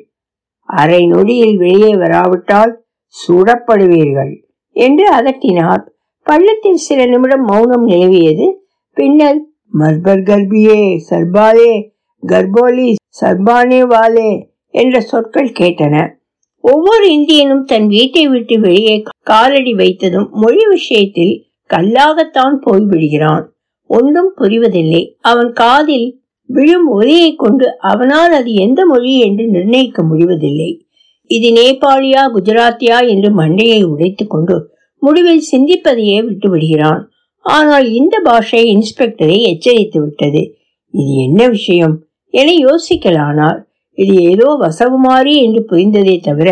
அரை 0.63 1.07
நொடியில் 1.07 1.57
வெளியே 1.57 1.95
வராவிட்டால் 1.95 2.83
சுடப்படுவீர்கள் 3.15 4.33
என்று 4.71 5.07
அதட்டினார். 5.13 5.81
பள்ளத்தில் 6.23 6.83
சில 6.87 7.05
நிமிடம் 7.05 7.45
மௌனம் 7.45 7.87
நிலவியது. 7.87 8.47
பின்னர் 8.93 9.41
மர்பர் 9.79 10.23
கர்பியே 10.23 10.97
சர்பாலே 11.09 11.71
கர்போலி 12.27 12.95
சர்பானே 13.21 13.81
வாலே 13.87 14.49
என்ற 14.73 14.99
சொற்கள் 14.99 15.51
கேட்டன. 15.59 15.95
ஒவ்வொரு 16.61 17.05
இந்தியனும் 17.13 17.65
தன் 17.65 17.87
வீட்டை 17.87 18.27
விட்டு 18.27 18.59
வெளியே 18.59 19.03
காலடி 19.23 19.73
வைத்ததும் 19.73 20.29
மொழி 20.29 20.65
விஷயத்தில் 20.69 21.45
கல்லாகத்தான் 21.69 22.55
போய்விடுகிறான் 22.65 23.45
ஒன்றும் 23.89 24.33
புரிவதில்லை. 24.37 25.13
அவன் 25.21 25.53
காதில் 25.53 26.19
விழும் 26.45 26.87
ஒலியை 26.87 27.35
கொண்டு 27.35 27.79
அவனால் 27.79 28.31
அது 28.31 28.53
எந்த 28.53 28.85
மொழி 28.85 29.19
என்று 29.19 29.47
நிர்ணயிக்க 29.47 30.03
முடிவதில்லை. 30.03 30.85
இது 31.25 31.49
நேபாளியா 31.49 32.23
குஜராத்தியா 32.35 33.07
என்று 33.07 33.29
மண்டையை 33.37 33.83
உடைத்துக் 33.83 34.29
கொண்டு 34.29 34.69
முடிவில் 34.97 35.43
சிந்திப்பதையே 35.51 36.17
விட்டுவிடுகிறான் 36.23 37.01
ஆனால் 37.39 37.91
இந்த 37.91 38.19
பாஷை 38.23 38.63
இன்ஸ்பெக்டரை 38.75 39.37
எச்சரித்து 39.41 39.99
விட்டது. 40.01 40.41
இது 40.91 41.13
என்ன 41.13 41.47
விஷயம்? 41.47 41.95
என 42.33 42.51
யோசிக்கலானார். 42.51 43.59
இது 44.01 44.13
ஏதோ 44.31 44.47
வசவுமாறி 44.61 45.33
என்று 45.45 45.61
புரிந்ததே 45.71 46.15
தவிர 46.19 46.49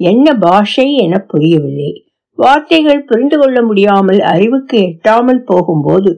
என்ன 0.00 0.26
பாஷை 0.38 0.86
என 1.04 1.18
புரியவில்லை. 1.32 1.92
வார்த்தைகள் 2.38 3.02
புரிந்து 3.04 3.36
கொள்ள 3.38 3.58
முடியாமல் 3.62 4.20
அறிவுக்கு 4.32 4.76
எட்டாமல் 4.88 5.42
போகும்போது 5.42 6.10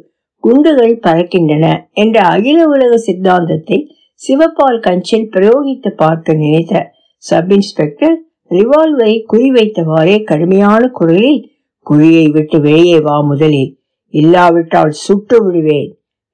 குண்டுகள் 0.44 0.94
பறக்கின்றன 1.00 1.66
என்ற 1.92 2.16
அகில 2.34 2.58
உலக 2.66 2.92
சித்தாந்தத்தை 2.96 3.78
சிவபால் 4.20 4.78
கஞ்சில் 4.80 5.30
பிரயோகித்து 5.34 5.90
பார்த்து 5.94 6.34
நினைத்த 6.36 6.74
சப் 7.24 7.52
இன்ஸ்பெக்டர் 7.52 8.16
ரிவால்வரை 8.50 9.14
குறிவைத்தவாறே 9.32 10.16
கடுமையான 10.24 10.82
குரலில் 10.98 11.40
குழியை 11.86 12.26
விட்டு 12.30 12.58
வெளியே 12.60 12.98
வா 12.98 13.16
முதலில் 13.22 13.72
இல்லாவிட்டால் 14.14 14.94
சுட்டு 15.04 15.36
விடுவேன் 15.44 15.90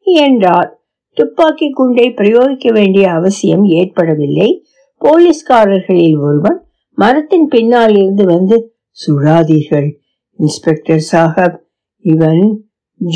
என்றார். 0.06 0.70
துப்பாக்கி 1.14 1.70
குண்டை 1.70 2.10
பிரயோகிக்க 2.10 2.72
வேண்டிய 2.72 3.10
அவசியம் 3.10 3.64
ஏற்படவில்லை. 3.64 4.64
போலீஸ்காரர்களில் 5.00 6.18
ஒருவன் 6.18 6.64
மரத்தின் 6.94 7.48
பின்னால் 7.48 7.96
இருந்து 7.96 8.24
வந்து 8.24 8.74
சுடாதீர்கள் 9.06 9.90
இன்ஸ்பெக்டர் 10.38 11.06
சாஹப் 11.12 11.56
இவன் 11.98 12.64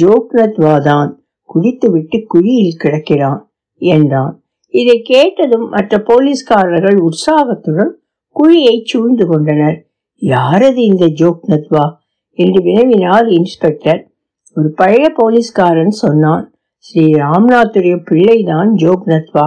ஜோக்னத்வாதான் 0.00 1.10
குடித்துவிட்டு 1.42 2.22
குழியில் 2.26 2.80
கிடக்கிறான் 2.84 3.52
என்றான். 3.74 4.42
இதை 4.68 5.02
கேட்டதும் 5.02 5.68
மற்ற 5.68 5.98
போலீஸ்காரர்கள் 5.98 6.98
உற்சாகத்துடன் 6.98 8.00
குழியை 8.36 8.80
சூழ்ந்து 8.84 9.26
கொண்டனர். 9.26 9.86
யாரது 10.22 10.76
இந்த 10.76 11.06
ஜோக்னத்வா 11.06 11.92
என்று 12.30 12.62
வினவினார் 12.62 13.28
இன்ஸ்பெக்டர். 13.28 14.10
ஒரு 14.54 14.70
பழைய 14.70 15.12
போலீஸ்காரன் 15.14 15.90
சொன்னான். 15.90 16.55
ஸ்ரீ 16.78 17.04
ராம்நாத்துடைய 17.12 18.04
பிள்ளைதான் 18.04 18.72
ஜோக்னத்வா 18.72 19.46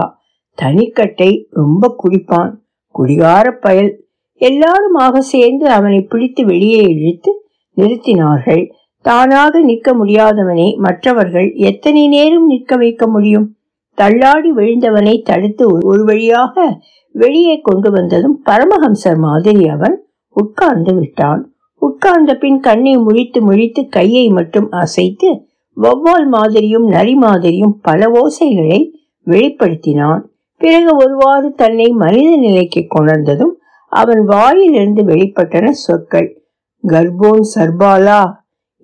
தனிக்கட்டை 0.54 1.46
ரொம்ப 1.50 1.96
குடிப்பான். 2.02 2.50
குடிகார 2.94 3.50
பயல். 3.50 4.04
எல்லாருமாக 4.40 5.20
சேர்ந்து 5.20 5.66
அவனை 5.68 6.00
பிடித்து 6.00 6.44
வெளியே 6.44 6.82
இழுத்து 6.82 7.32
நிறுத்தினார்கள். 7.76 8.70
தானாக 9.00 9.60
நிற்க 9.60 9.94
முடியாதவனை 9.94 10.76
மற்றவர்கள் 10.76 11.52
எத்தனை 11.52 12.08
நேரம் 12.08 12.46
நிற்க 12.46 12.76
வைக்க 12.76 13.06
முடியும்? 13.06 13.56
தள்ளாடி 13.94 14.52
விழுந்தவனை 14.52 15.22
தடுத்து 15.22 15.64
ஒரு 15.82 16.04
வழியாக 16.04 16.78
வெளியே 17.12 17.60
கொண்டு 17.60 17.90
வந்ததும் 17.90 18.36
பரமஹம்சர் 18.44 19.18
மாதிரி 19.18 19.68
அவன் 19.68 19.96
உட்கார்ந்து 20.36 20.94
விட்டான். 20.94 21.42
உட்கார்ந்த 21.82 22.34
பின் 22.34 22.60
கண்ணை 22.60 22.96
முழித்து 22.96 23.40
முழித்து 23.40 23.88
கையை 23.88 24.28
மட்டும் 24.28 24.70
அசைத்து 24.70 25.30
வௌவால் 25.80 26.26
மாதிரியும் 26.26 26.86
நரி 26.86 27.14
மாதிரியும் 27.14 27.80
பல 27.82 28.10
ஓசைகளை 28.12 28.80
வெளிப்படுத்தினான். 29.26 30.22
பிறகு 30.56 30.96
ஒருவாறு 30.96 31.54
தன்னை 31.54 31.88
மனித 31.88 32.36
நிலைக்கு 32.36 32.86
கொணர்ந்ததும் 32.88 33.54
அவன் 33.92 34.24
வாயிலிருந்து 34.24 35.02
வெளிப்பட்டன 35.02 35.70
சொற்கள் 35.70 36.28
கர்ப்போன் 36.84 37.44
சர்பாலா 37.54 38.20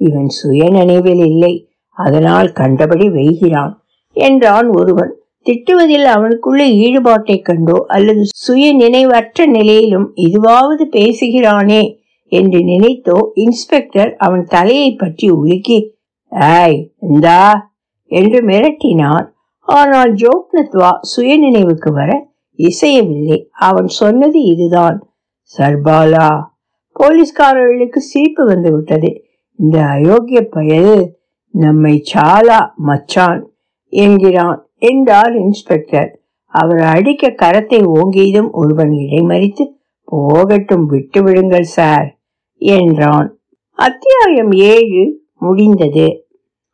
இவன் 0.01 0.29
சுய 0.29 0.69
நினைவில் 0.69 1.25
இல்லை 1.27 1.55
அதனால் 1.91 2.53
கண்டபடி 2.53 3.07
வெய்கிறான் 3.09 3.75
என்றான் 4.13 4.69
ஒருவன். 4.69 5.13
திட்டுவதில் 5.47 6.07
அவனுக்குள்ள 6.07 6.63
ஈடுபாட்டைக் 6.79 7.45
கண்டோ 7.45 7.85
அல்லது 7.87 8.23
சுய 8.37 8.73
நினைவற்ற 8.73 9.47
நிலையிலும் 9.47 10.13
இதுவாவது 10.17 10.85
பேசுகிறானே 10.91 11.83
என்று 12.33 12.59
நினைத்தோ 12.59 13.19
இன்ஸ்பெக்டர் 13.35 14.11
அவன் 14.17 14.45
தலையை 14.45 14.91
பற்றி 14.95 15.31
உலுக்கி 15.31 15.79
ஆய் 16.29 16.93
இந்தா. 17.01 17.71
என்று 18.11 18.39
மிரட்டினார் 18.47 19.27
ஆனால் 19.61 20.13
ஜோக்னத்வா 20.15 20.91
சுய 21.01 21.39
நினைவுக்கு 21.39 21.93
வர 21.93 22.11
இசையவில்லை. 22.59 23.39
அவன் 23.53 23.87
சொன்னது 23.87 24.43
இதுதான். 24.43 24.99
சர்பாலா 25.59 26.29
போலீஸ்காரர்களுக்கு 26.93 27.97
சிரிப்பு 27.97 28.45
வந்து 28.45 28.71
விட்டது 28.73 29.11
இந்த 29.59 29.81
அயோக்கிய 29.81 30.41
பயல் 30.51 31.17
நம்மை 31.55 32.03
சாலா 32.15 32.61
மச்சான் 32.77 33.43
என்கிறான் 33.93 34.71
என்றார் 34.79 35.35
இன்ஸ்பெக்டர். 35.37 36.11
அவர் 36.47 36.79
அடிக்க 36.79 37.29
கரத்தை 37.29 37.81
ஓங்கியதும் 37.95 38.51
ஒருவன் 38.51 38.91
இடைமறித்து 38.91 39.65
போகட்டும் 40.05 40.87
விட்டு 40.87 41.23
விடுங்கள் 41.23 41.69
சார் 41.77 42.19
என்றான். 42.57 43.29
அத்தியாயம் 43.79 44.53
ஏழு. 44.53 45.05
முடிந்தது 45.47 46.07